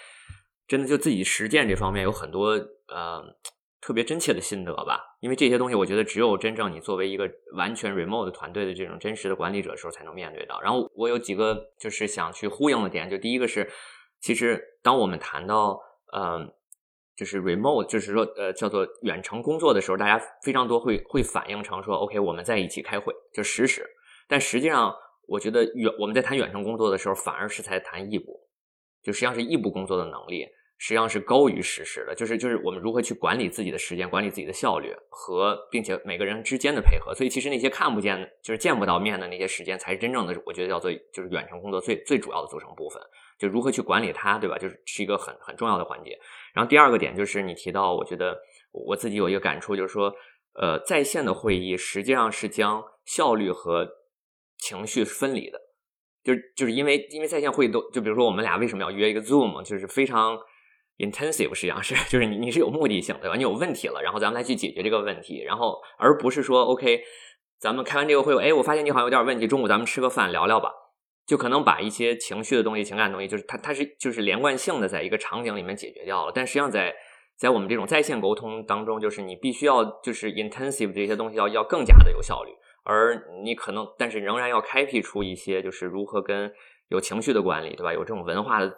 [0.65, 2.51] 真的就自己实践这方面有很多
[2.87, 3.35] 呃。
[3.81, 10.59] 特别真切的心得吧，因为这些东西，我觉得只有真正你作为一个完全 remote 团队的这种真实的管理者的时候才能面对到。
[10.61, 13.69] 然后我有几个就是想去呼应的点，就第一个是，
[14.19, 15.79] 其实当我们谈到
[16.13, 16.51] 嗯，
[17.15, 23.85] 就是 remote，就是说呃叫做远程工作的时候，大家非常多会会反映成说，OK，我们在一起开会就实时。
[24.27, 24.93] 但实际上，
[25.27, 28.41] 我觉得远我们在谈远程工作的时候，反而是在谈异步，
[29.01, 30.45] 就实际上是异步工作的能力。
[30.81, 37.13] 实际上是高于实时的，就是就是我们如何去管理自己的时间，管理自己的效率和并且每个人之间的配合。
[37.13, 43.01] 所以其实那些看不见的，就是见不到面的那些时间，才是真正的我觉得叫做就是远程工作最最主要的组成部分。
[43.37, 44.57] 就如何去管理它，对吧？
[44.57, 46.17] 就是是一个很很重要的环节。
[46.53, 48.37] 然后第二个点就是你提到，我觉得
[48.71, 50.13] 我自己有一个感触，就是说，
[50.53, 53.85] 呃，在线的会议实际上是将效率和
[54.57, 55.59] 情绪分离的，
[56.23, 60.39] 就是就是因为因为在线会议都就比如说我们俩为什么要约一个 Zoom，就是非常。
[60.99, 63.35] Intensive 实际上是，就是你你是有目的性对吧？
[63.35, 67.01] 你有问题了，然后咱们来去解决这个问题，然后而不是说 OK，
[67.57, 70.69] 咱们开完这个会，哎，我发现你好像有点问题，中午咱们吃个饭聊聊吧，
[71.25, 76.31] 就可能把一些情绪的东西、情感东西，就是它它是就是连贯性的在一个场景里面解决掉了。
[76.35, 76.93] 但实际上在
[77.37, 82.51] 在我们这种在线沟通当中，就是你必须要就是 intensive 这些东西要要更加的有效率，
[82.83, 86.51] 而你可能但是仍然要开辟出一些就是如何跟
[86.89, 87.93] 有情绪的管理，对吧？
[87.93, 88.69] 有这种文化的。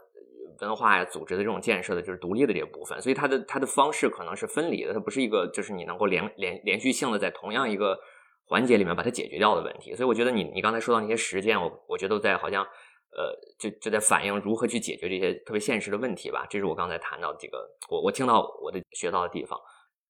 [0.62, 8.00] 文化呀，组织的这种建设的，就是独立的这部分，所以它的它的方式可能是分离的，它不是一个就是你能够连连连续性的在同样一个
[8.46, 9.96] 环节里面把它解决掉的问题。
[9.96, 16.46] 所以我觉得你你刚才说到那些实践，我我觉得在好像呃就就在反映如何去解决这些特别现实的问题吧。
[16.50, 19.60] 这是我刚才谈到几个我我听到我的学到的地方。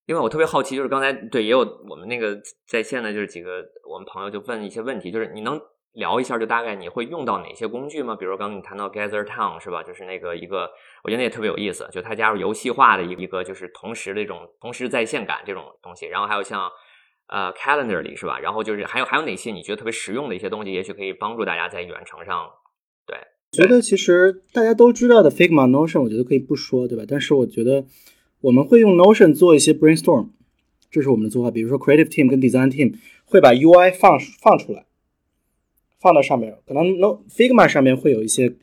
[0.08, 2.38] 另外我特别好奇，就是刚才对也有我们那个
[2.68, 5.62] 在线的，就是几个我们朋友就问一些问题，就是你能。
[5.94, 8.16] 聊一下，就大概你会用到哪些工具吗？
[8.16, 9.84] 比如刚刚你谈到 Gather Town 是吧？
[9.84, 10.70] 就是那个一个，
[11.04, 16.06] 我觉得那也特别有意思，就它加入游戏化的一个，就是同时这种同时在线感这种东西。
[16.06, 16.70] 然后还有像
[17.28, 18.40] 呃 Calendar 里是吧？
[18.40, 22.50] 然后就是还有还有哪些你觉得特别实用的一些东西，也许可以帮助大家在远程上。
[23.06, 23.18] 对，
[23.52, 27.04] 觉得其实大家都知道的 Figma、Notion，我觉得可以不说，对吧？
[27.08, 27.86] 但是我觉得
[28.42, 30.30] 我们会用 Notion 做一些 brainstorm，
[30.90, 31.52] 这是我们的做法。
[31.52, 34.86] 比如说 Creative Team 跟 Design Team 会把 UI 放放出来，
[36.02, 36.58] 放到上面。
[36.66, 38.56] 可能 No Figma 上面会有一些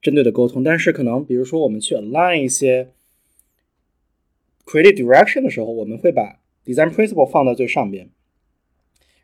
[0.00, 2.92] 针对的沟通，但是可能比如说我们去 align 一些
[4.64, 8.10] create Direction 的时候，我们会把 Design Principle 放到最上边，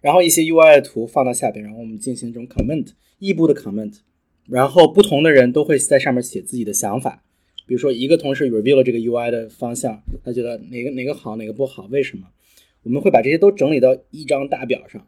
[0.01, 4.01] 然后一些 UI 的图放到下边，然后我们进行这种 comment 异步的 comment。
[4.47, 7.23] 然后不同的人都会在上面写自己的想法，
[7.67, 12.29] 比如说一个同事 review 了这个 UI 的方向，他觉得哪个哪个好，哪个不好，为什么？
[12.85, 15.07] 我们会把这些都整理到一张大表上，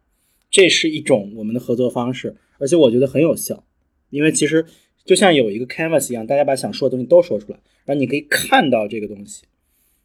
[0.51, 3.65] 这是一种我们的合作方式，而且我觉得很有效，
[4.11, 4.67] 因为其实
[5.05, 9.45] 就像有一个 canvas 一样，大家把想说的东西都说出来，然后你可以看到这个东西，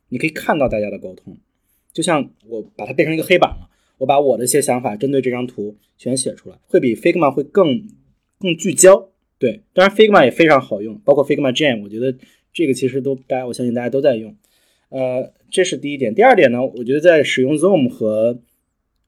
[0.09, 1.37] 你可以看到大家的沟通，
[1.91, 7.87] 就像我把它变成一个黑板了，我把我的一些想法针对这张图全写出来，会比 Figma 会更
[8.39, 9.09] 更聚焦。
[9.37, 12.15] 对，当然 Figma 也非常好用，包括 Figma Jam，我觉得
[12.53, 14.35] 这个其实都大家，我相信大家都在用。
[14.89, 16.15] 呃，这是第一点。
[16.15, 18.39] 第二点呢，我觉得在使用 Zoom 和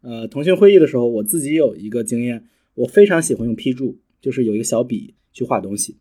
[0.07, 2.45] 呃腾讯会议的时候，我自己有一个经验，
[2.75, 5.97] 我非常喜欢用批注，就是有一个小笔去画东西，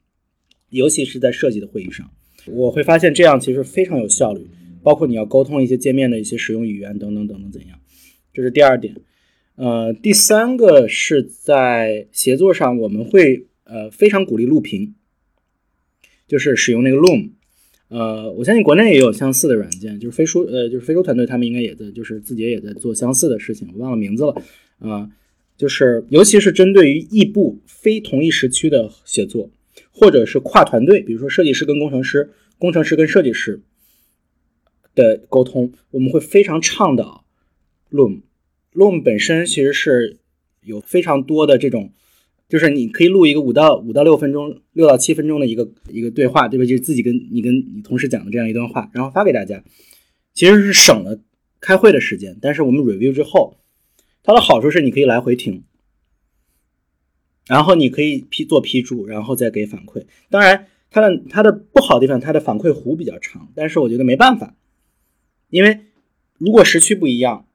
[0.71, 2.09] 尤其是在设计的会议上，
[2.47, 4.47] 我会发现这样其实非常有效率。
[4.85, 7.81] 包括你要沟通一些界面的一些使用语言等等等等怎样，
[8.33, 8.95] 这是第二点。
[9.57, 13.47] 呃，第三个是在协作上，我们会。
[13.69, 14.95] 呃，非常鼓励录屏，
[16.29, 17.31] 就是使用那个 Loom。
[17.89, 24.34] 呃，我相信国内也有相似的软件，就是飞书，呃，就是飞书团队他们应该也在，就是字节也在做相似的事情，我忘了名字了。
[24.78, 25.09] 啊，
[25.57, 29.51] 就是尤其是针对于异步、非同一时区的写作，
[29.93, 33.62] 或者是跨团队，比如说设计师跟工程师、工程师跟设计师
[34.95, 37.24] 的沟通，我们会非常倡导
[37.93, 38.22] Loom。
[38.74, 40.16] Loom 本身其实是
[40.62, 41.93] 有非常多的这种。
[42.49, 46.64] 就是你可以录一个五到五到六分钟，六到七分钟的一个一个对话，对吧？
[46.64, 49.64] 就是自己跟你跟你同事讲的这样一段话，然后发给大家，
[50.32, 51.18] 其实是省了
[51.61, 52.38] 开会的时间。
[52.40, 53.57] 但是我们 review 之后，
[54.22, 55.64] 它的好处是你可以来回听，
[57.49, 60.05] 然后你可以批做批注，然后再给反馈。
[60.30, 64.55] 当然，它的它的不好的地方，它的反馈弧比较长，但是我觉得没办法，
[65.51, 65.80] 因为
[66.38, 67.49] 如果时区不一样，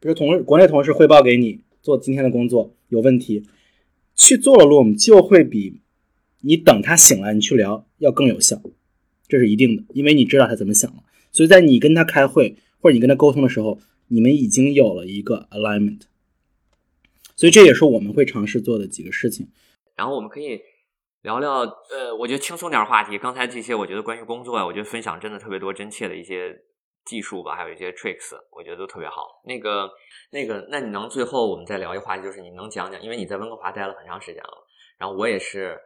[0.00, 3.44] 比如同国内同事汇报给你做今天的工作有问题。
[4.18, 5.80] 去做了 Loom 就会比
[6.42, 8.60] 你等他醒来你去聊要更有效，
[9.26, 11.04] 这是一定的，因为你知道他怎么想了。
[11.32, 16.02] 所以在你跟他开会或者你跟他沟通的时候，你们已经有了一个 alignment。
[17.34, 19.48] 所以这也是我们会尝试做的几个事情。
[19.96, 20.60] 然后我们可以
[21.22, 23.16] 聊聊，呃，我觉得轻松点话题。
[23.16, 26.62] 刚才这些我觉得关于工作啊，我觉得分享真的特别多，真切的一些。
[27.08, 29.40] 技术吧，还有一些 tricks，我觉得都特别好。
[29.46, 29.90] 那个、
[30.30, 34.66] 那个，那你能最后我们再聊一个话题，就是你能讲讲，因为你在温哥华待了很长时间了，
[34.98, 35.80] 然后我也是，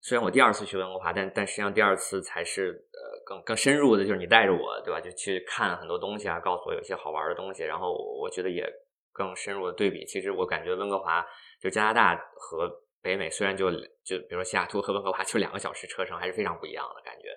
[0.00, 5.00] 虽然我第二次去温哥华，但但实际上第二次才是呃更更深入的，就是你带着我，对吧？
[5.00, 8.64] 就去看很多东西啊，告诉我有些好玩的东西，然后我觉得也
[9.12, 10.06] 更深入的对比。
[10.06, 11.26] 其实我感觉温哥华
[11.60, 12.70] 就加拿大和
[13.02, 13.68] 北美，虽然就
[14.04, 17.28] 就比如说西雅图和温哥华就两个小时车程，还是非常不一样的感觉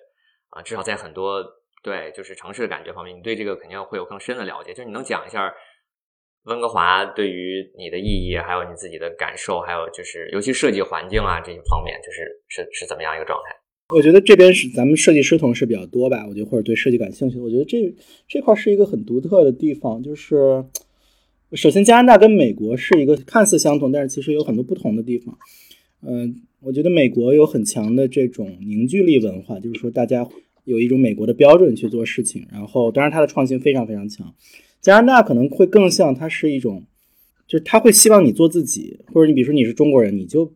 [0.50, 1.42] 啊，至少在很多。
[1.82, 4.72] 对，就是城市的感觉方面，你对这个肯定会有更深的了解。
[4.72, 5.52] 就是你能讲一下
[6.44, 13.56] 温哥华对于你的意义，还有你自己的感受，还有就是尤其设计环境啊这些方面，就是是是怎么样一个状态？
[13.94, 17.92] 我觉得这边是咱们设计师同事比较多吧，我觉得或者对设计感兴趣的，我觉得这
[18.28, 20.00] 这块是一个很独特的地方。
[20.00, 20.64] 就是
[21.52, 25.36] 首先，加拿大跟美国是一个看似相同，但是其实有很多不同的地方。
[26.06, 30.28] 嗯，我觉得美国有很强的这种凝聚力文化，就是说大家。
[30.64, 34.34] 有一种美国的标准去做事情，然后当然它的创新非常非常强。
[34.80, 36.84] 加拿大可能会更像，它是一种，
[37.46, 40.52] 就是他会希望你做自己，或者你比如说你是中国人，你就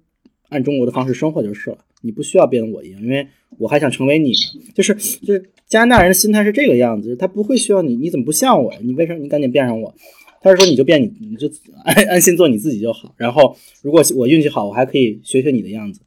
[0.49, 3.27] 按中国的方式生活就是了，你不需要变得我一样，因为
[3.59, 4.33] 我还想成为你，
[4.75, 4.95] 就是
[5.25, 8.73] 就是加拿大人的心态是这个样子，他不会需要你，你怎么不像我？
[8.83, 9.95] 你为什么你赶紧变上我？
[10.41, 11.51] 他是说你就变你，你就
[11.85, 13.15] 安 安心做你自己就好。
[13.17, 16.01] 然后如果我运气好，我还可以学学你的样子。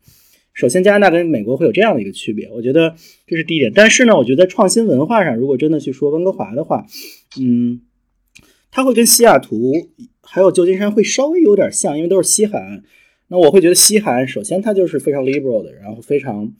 [0.59, 2.93] 首先，加拿大跟美国会有这样的一个区别，我觉得
[3.25, 3.71] 这是第一点。
[3.73, 6.85] 但是呢，我觉得创新文化上，如果真的去说温哥华的话，
[7.39, 7.79] 嗯，
[8.69, 9.71] 它会跟西雅图
[10.21, 12.83] 还有旧金山会稍微有点像，因为都是西海岸。
[13.29, 16.51] 那我会觉得西海岸首先它就是非常 liberal 的，然后非常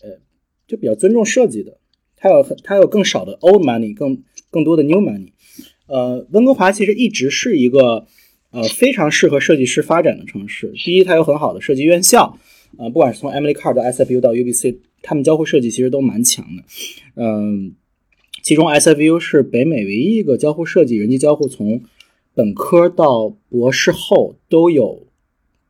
[0.00, 0.20] 呃
[0.68, 1.78] 就比较尊重设计的，
[2.16, 5.32] 它有它有更少的 old money，更更多的 new money。
[5.88, 8.06] 呃，温哥华其实一直是一个
[8.52, 10.72] 呃非常适合设计师发展的城市。
[10.76, 12.38] 第一，它有很好的设计院校。
[12.78, 16.62] 啊，不管是从 Emily Carr 到 SFU 到 UBC，他们交互设计其实都蛮强的。
[17.16, 17.74] 嗯，
[18.42, 21.82] 其中 SFU 是北美唯一一个交互设计、人机交互从
[22.34, 25.06] 本科到博士后都有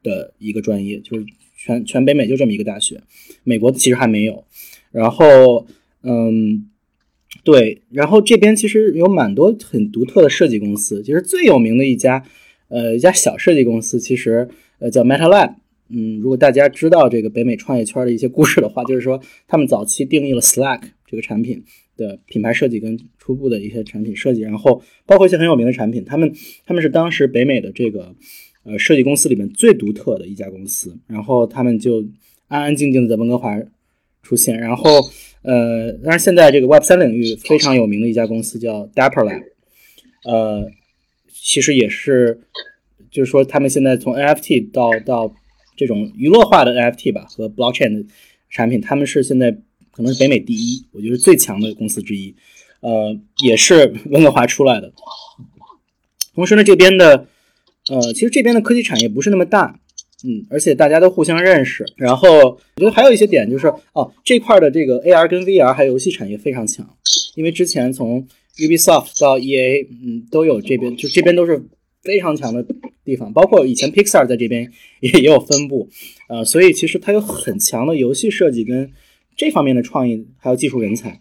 [0.03, 1.27] 的一个专业，就是
[1.57, 3.01] 全全北美就这么一个大学，
[3.43, 4.45] 美国其实还没有。
[4.91, 5.67] 然后，
[6.03, 6.69] 嗯，
[7.43, 12.25] 对，然后这边其实有蛮多很独特的设计公司，其实最有名的一家，
[12.69, 14.49] 呃，一家小设计公司，其实
[14.79, 15.55] 呃叫 MetaLab。
[15.95, 21.63] 嗯，如果大家知道这个北美创业圈的一些故事的话，就是说他们早期定义了 Slack 这个产品
[21.97, 26.35] 的品牌设计跟初步的一些产品设计，然后包括一些很有名的产品，他们
[26.67, 28.15] 他们是当时北美的这个
[28.65, 32.05] 呃设计公司里面最独特的一家公司，然后他们就
[32.49, 33.57] 安安静静的在温哥华
[34.23, 35.01] 出现，然后
[35.43, 39.43] 呃，当然现在这个 Web 三领域非常有名的一家公司叫 Dapper Lab，
[40.25, 40.69] 呃，
[41.29, 42.41] 其实也是
[43.11, 45.33] 就是说他们现在从 NFT 到到
[45.77, 48.07] 这种娱乐化的 NFT 吧和 Blockchain 的
[48.51, 49.51] 产品，他们是现在
[49.91, 52.35] 可能是北美第一，我觉得最强的公司之一。
[52.81, 54.93] 呃，也是温哥华出来的。
[56.35, 57.27] 同时呢，这边的
[57.89, 59.81] 呃，其实这边的科技产业不是那么大，
[60.25, 61.85] 嗯，而且大家都互相认识。
[61.97, 66.89] 然后我觉得还有一些点就是，哦，这块的这个 AR 跟 VR 还有游戏产业非常强，
[67.35, 68.27] 因为之前从
[68.59, 71.63] Ubisoft 到 EA，嗯，都有这边就这边都是。
[72.05, 72.65] 非常强的
[73.05, 75.89] 地方，包括以前 Pixar 在这边 也也有分布，
[76.29, 78.93] 呃，所以其实它有很强的游戏设计跟
[79.37, 81.21] 这方面的创意，还有技术人才。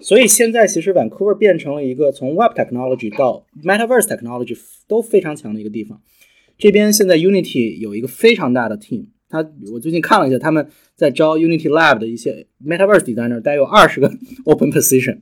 [0.00, 4.58] 所以现在其实 Vancouver 变成了一个从 Web Technology 到 Metaverse Technology
[4.88, 6.00] 都非常强的一个地方。
[6.58, 9.38] 这边现在 Unity 有一个非常大的 team，他
[9.72, 14.12] 我最近看了一下，他们在招 Unity Lab 的一些 Metaverse designer，大概有二十个
[14.46, 15.20] open position。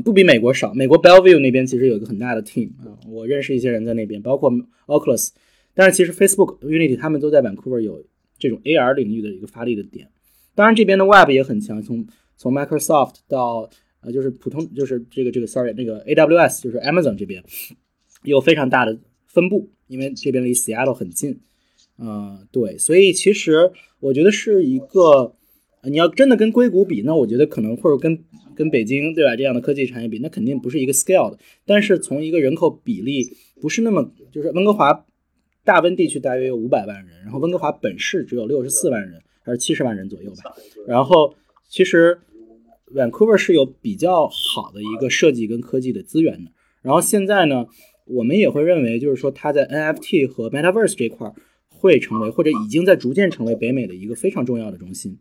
[0.00, 0.74] 不比美国少。
[0.74, 4.50] 美国 Bellevue 那边其实有一个很大的 team 啊，我认识一些人在那边，包括
[4.86, 5.30] Oculus。
[5.74, 8.04] 但是其实 Facebook、Unity 他们都在 Vancouver 有
[8.38, 10.08] 这种 AR 领域的一个发力的点。
[10.54, 13.68] 当然这边的 Web 也很强，从从 Microsoft 到
[14.00, 17.42] 呃就是普通就是这个这个 Sorry 那个 AWS 就是 Amazon 这边
[18.22, 21.40] 有非常大的分布，因为这边离 Seattle 很近。
[21.98, 23.70] 嗯，对，所以其实
[24.00, 25.34] 我觉得是一个。
[25.86, 28.24] 你要真的跟硅谷比，那我觉得可能或者跟
[28.54, 31.38] 跟北京对吧这样的科技产业比，那肯定不是一个 scale 的。
[31.66, 35.04] 但是从一个人口比例不是那么，就是温哥华
[35.64, 40.54] 大温地区大约有五百万人，然后温哥华本市只有六十四万人还是七十万人左右吧。
[40.86, 41.34] 然后
[41.68, 42.18] 其实
[42.94, 46.50] Vancouver 是有比较好的一个设计跟科技的资源的。
[46.82, 47.66] 然后现在呢，
[48.06, 51.32] 我们也会认为就是说它在 NFT 和 Metaverse 这块
[51.68, 55.18] 会成为或者已经在逐渐成为北美的一个非常重要的中心。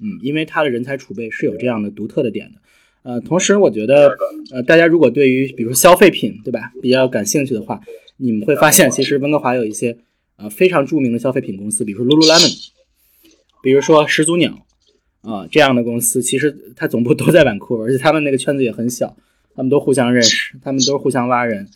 [0.00, 2.60] 嗯，因为它的人才储备是有这样的独特的点的，
[3.02, 4.16] 呃，同时我觉得，
[4.52, 7.80] 呃，大家如果对于比如消费品，对吧，比较感兴趣的话，
[8.16, 9.98] 你们会发现，其实温哥华有一些
[10.36, 12.68] 呃非常著名的消费品公司，比如说 Lululemon，
[13.62, 14.66] 比如说始祖鸟，
[15.22, 19.16] 啊，这样的公司，其实它总部都在板库，而且他们那个圈子也很小，
[19.56, 21.68] 他们都互相认识，他们都是互相挖人，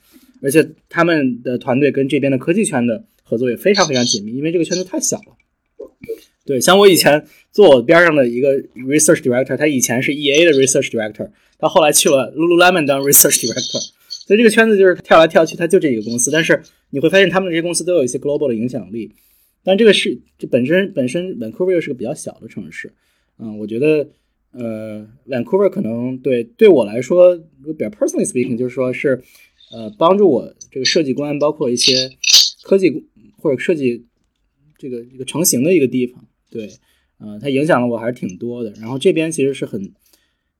[0.42, 5.36] 而且他们的团队跟这边的科技圈的合作也非常非常紧密，因为这个圈子太小了。
[6.45, 16.30] 对，像我以前坐我边上的一个 research director，他以前是 EA 的 research director，他后来去了 Lululemon 当 research director，所以这个圈子就是跳来跳去，他就这一个公司。
[16.32, 19.12] 但是你会发现，他们这些公司都有一些 global 的影响力。
[19.62, 22.93] 但这个是这本身本身 Vancouver 又是个比较小的城市，
[23.38, 24.09] 嗯，我觉得
[24.51, 29.22] 呃 Vancouver 可能对对我来说，比较 personally speaking，就是说是
[29.70, 32.11] 呃帮助我这个设计观，包括一些
[32.64, 33.07] 科技
[33.38, 34.05] 或者设计
[34.76, 36.26] 这个一个成型的一个地方。
[36.53, 36.68] 对，
[37.18, 38.72] 呃，它影响了我还是挺多的。
[38.78, 39.92] 然后这边其实是很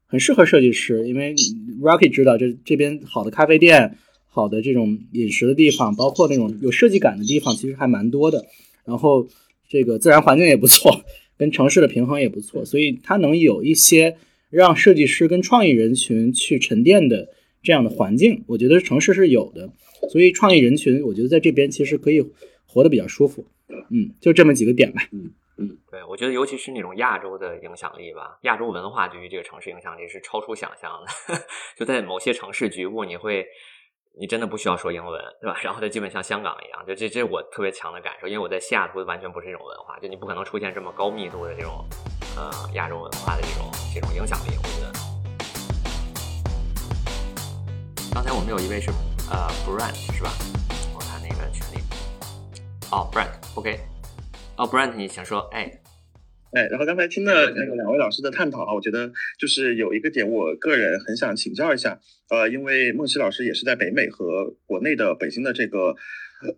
[0.07, 1.34] 很适合设计师，因为
[1.82, 8.47] Rocky 知道这这边好的咖啡店、好的这种饮食的地方，包括那种有设计感的地方，其实还蛮多的。
[8.86, 9.28] 然后
[9.68, 11.05] 这个自然环境也不错，
[11.36, 14.16] 跟城市的平衡也不错，所以它能有一些
[14.49, 17.28] 让设计师跟创意人群去沉淀的
[17.62, 19.70] 这样的环境，我觉得城市是有的。
[20.11, 22.24] 所以创意人群，我觉得在这边其实可以
[22.66, 23.47] 活得比较舒服。
[23.90, 25.09] 嗯，就这么几个点吧。
[25.12, 25.30] 嗯。
[25.90, 31.08] 对，我觉得尤其是那种亚洲的影响力吧，亚洲文化对于这个城市影响力是超出想象的。
[31.76, 33.46] 就在某些城市局部，你会，
[34.18, 35.58] 你真的不需要说英文，对吧？
[35.62, 41.84] 然后它基本像香港一样，就这这我特别强的感受，因为我在西雅图完全不是这种文化，就你不可能出现这么高密度的这种
[42.36, 44.56] 呃亚洲文化的这种这种影响力。
[44.56, 44.92] 我觉得，
[48.14, 48.90] 刚才我们有一位是
[49.30, 50.30] 呃 Brand 是吧？
[50.94, 51.82] 我看那个群里，
[52.90, 53.91] 哦 Brand，OK。
[54.57, 55.40] 哦，Brent，你想说？
[55.50, 55.80] 哎，
[56.53, 61.98] 哎，然后刚才听了那个两位老师的探讨啊，我觉得就是有一个点，我个人很想请教一下。
[62.28, 65.96] 呃，因为梦琪老师也是在北美和国内的北京的这个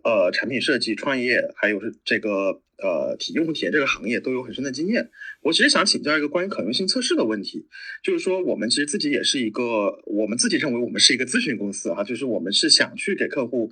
[0.03, 5.09] 呃产品设计创业，还有是这个呃体用户体验这个行业都有很深的经验。
[5.41, 7.65] 我其实想请教一个关于可用性测试的问题，
[8.03, 13.71] 就是说我们其实自己也是一个，我们自己认为我们是一个咨询公司啊，就是我们是想去给客户。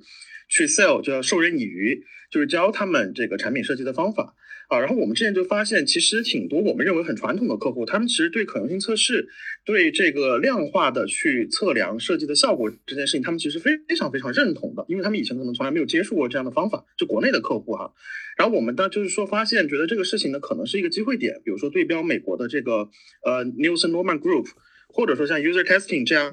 [0.54, 4.36] 去 sell 就要授人以渔，就是教他们这个产品设计的方法。
[4.68, 4.78] 啊。
[4.78, 9.26] 然后我们之前就发现，其实挺多我们认为很传统的客户，他们其实对可用性测试、
[9.64, 17.92] 对这个量化的去测量设计的效果这件事情，他们其实非常非常认同的，因为他们以前可能从来没有接触过这样的方法，就国内的客户哈。
[18.38, 22.88] 然后我们当就是说发现，觉得这个事情呢可能是一个机会点，比如说对标美国的这个
[23.24, 24.46] 呃 Nielsen Norman Group，
[24.88, 26.32] 或者说像 User Testing 这样。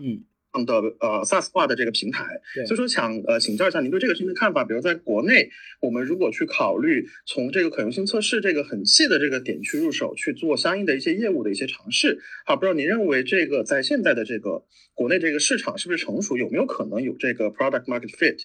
[0.66, 2.26] 的呃 SaaS 化的这个平台，
[2.68, 4.64] 所以说想呃请教一下您对这个事情的看法。
[4.66, 5.50] 比如在国内，
[5.80, 18.40] 我们如果去考虑从这个可用性测试这个很细的这个点去入手去做相应的一些业务的一些尝试，好，不知道您认为这个在现在的这个国内这个市场是不是成熟，有没有可能有这个 product market fit？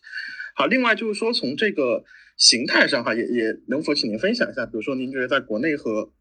[0.54, 2.04] 好，另外就是说从这个
[2.36, 6.12] 形态上哈，也也能否请您分享一下，比如说您觉得在国内和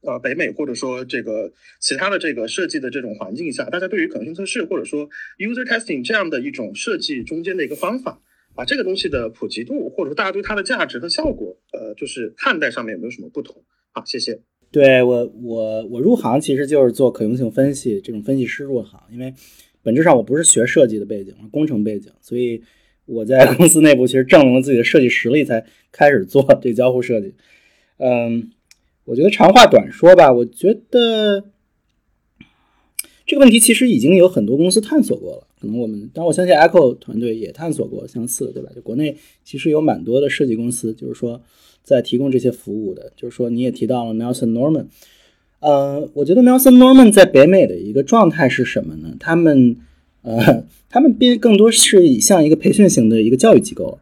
[0.00, 8.20] 呃，北美或者说这个其他的这个设计的这种环境下，大家对于可能性测试或者说 user testing 这样的一种设计中间的一个方法，
[8.54, 13.64] 把这个东西的普及度或者说大家对它的价值和效果，呃，就是看待上面有没有什么不同？
[13.90, 14.40] 好，谢谢。
[14.70, 19.34] 对我，我我入行其实就是做可用性分析这种分析师入行，因为
[19.82, 22.62] 本质上我不是学设计的背景，工程背景，所以
[23.04, 27.34] 我在公司内部其实证明了自己的设计实力，才开始做这交互设计。
[27.96, 28.52] 嗯。
[29.08, 31.44] 我觉得长话短说吧，我觉得
[33.24, 35.46] 这个问题其实已经有很多公司探索过了。
[35.58, 38.70] 可能我们，当然我相信 Echo 团队也探索过相似，对吧？
[38.74, 41.40] 就国内其实有蛮多的设计公司，就是说
[41.82, 43.10] 在提供这些服务的。
[43.16, 44.86] 就是说你也提到了 Nelson Norman，
[45.60, 49.16] 呃，我觉得 Nelson Norman 在北美的一个状态是什么呢？
[49.18, 49.76] 他们，
[50.22, 53.98] 呃，他们变更多是以像一个培训型的一个教育机构，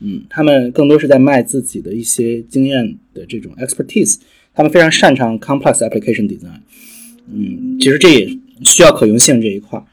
[0.00, 4.16] 嗯，他们更多是在卖自己的一些经验的这种 expertise。
[4.58, 6.58] 他们非常擅长 complex application design，
[7.32, 8.28] 嗯，其实这也
[8.64, 9.84] 需要可用性这一块儿。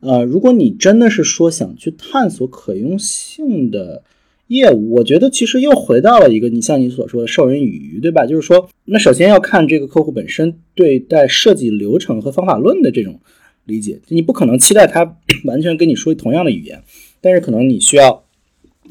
[0.00, 4.02] 呃，如果你真的是说想去探索可用性的
[4.46, 8.24] 业务，我觉得其实又回到了一个你像你所说的授人以渔，对吧？
[8.24, 13.20] 就是说，那首先要看这个客户本身对待设计流程和方法论的这种
[13.66, 16.82] 理解，你不可能期待他完全跟你说同样的语言，
[17.20, 18.24] 但是可能你需要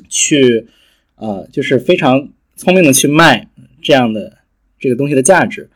[0.08, 0.68] 去，
[1.16, 3.48] 呃，就是非常聪明的去卖
[3.82, 4.45] 这样的。
[4.86, 5.68] 这个东西的价值，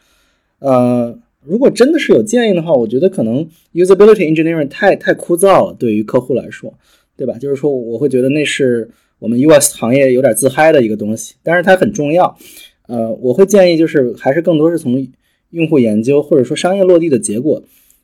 [0.59, 6.71] 呃，如果真的是有建议的话，我觉得可能 usability engineering 太太枯燥了，对于客户来说，
[7.17, 7.39] 对吧？
[7.39, 8.87] 就是说，我会觉得那是
[9.17, 12.37] 我们 US 行业有点自嗨的一个东西，但是它很重要。
[12.85, 15.07] 呃，我会建议就是还是更多是从
[15.49, 17.63] 用户研究或者说商业落地的结果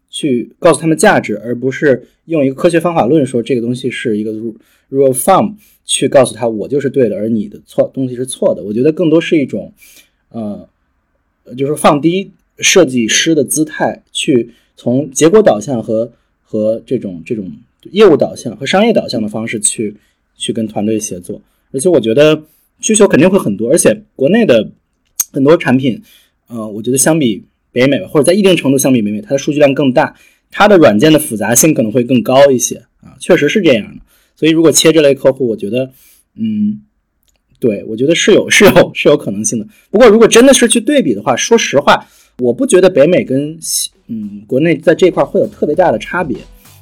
[0.10, 4.32] 去告诉他们价值，而不是用一个科学方法论说这个东西是一个
[4.90, 5.54] rule of thumb
[5.84, 8.64] 去告诉他我就是对的，而你的错东西是错的。
[8.64, 9.72] 我觉得更多是一种，
[10.30, 10.68] 呃。
[11.58, 17.52] 就是放低设计师的姿态，去从结果导向和和这种这种
[17.92, 19.96] 业务导向和商业导向的方式去
[20.36, 21.42] 去跟团队协作。
[21.72, 22.44] 而且我觉得
[22.80, 24.72] 需求肯定会很多，而且国内的
[25.32, 26.02] 很多产品，
[26.48, 30.16] 呃，我觉得相比北美或者在一定程度相比北美，它的数据量更大，
[30.50, 34.02] 它的软件的复杂性可能会更高一些啊，确实是这样的。
[34.36, 35.92] 所以如果切这类客户，我觉得，
[36.36, 36.82] 嗯。
[37.60, 39.66] 对，我觉得是有 是有是有可能性的。
[39.90, 42.06] 不过，如果真的是去对比的话，说实话，
[42.40, 43.58] 我不觉得北美跟
[44.08, 46.38] 嗯国内在这块会有特别大的差别。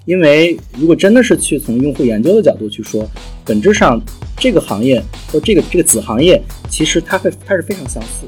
[0.05, 3.09] 因为如果真的是去从用户研究的角度去说，
[3.45, 4.01] 本质上
[4.37, 5.01] 这个行业
[5.31, 8.27] 或这个这个子行业，其实它会它是非常相似。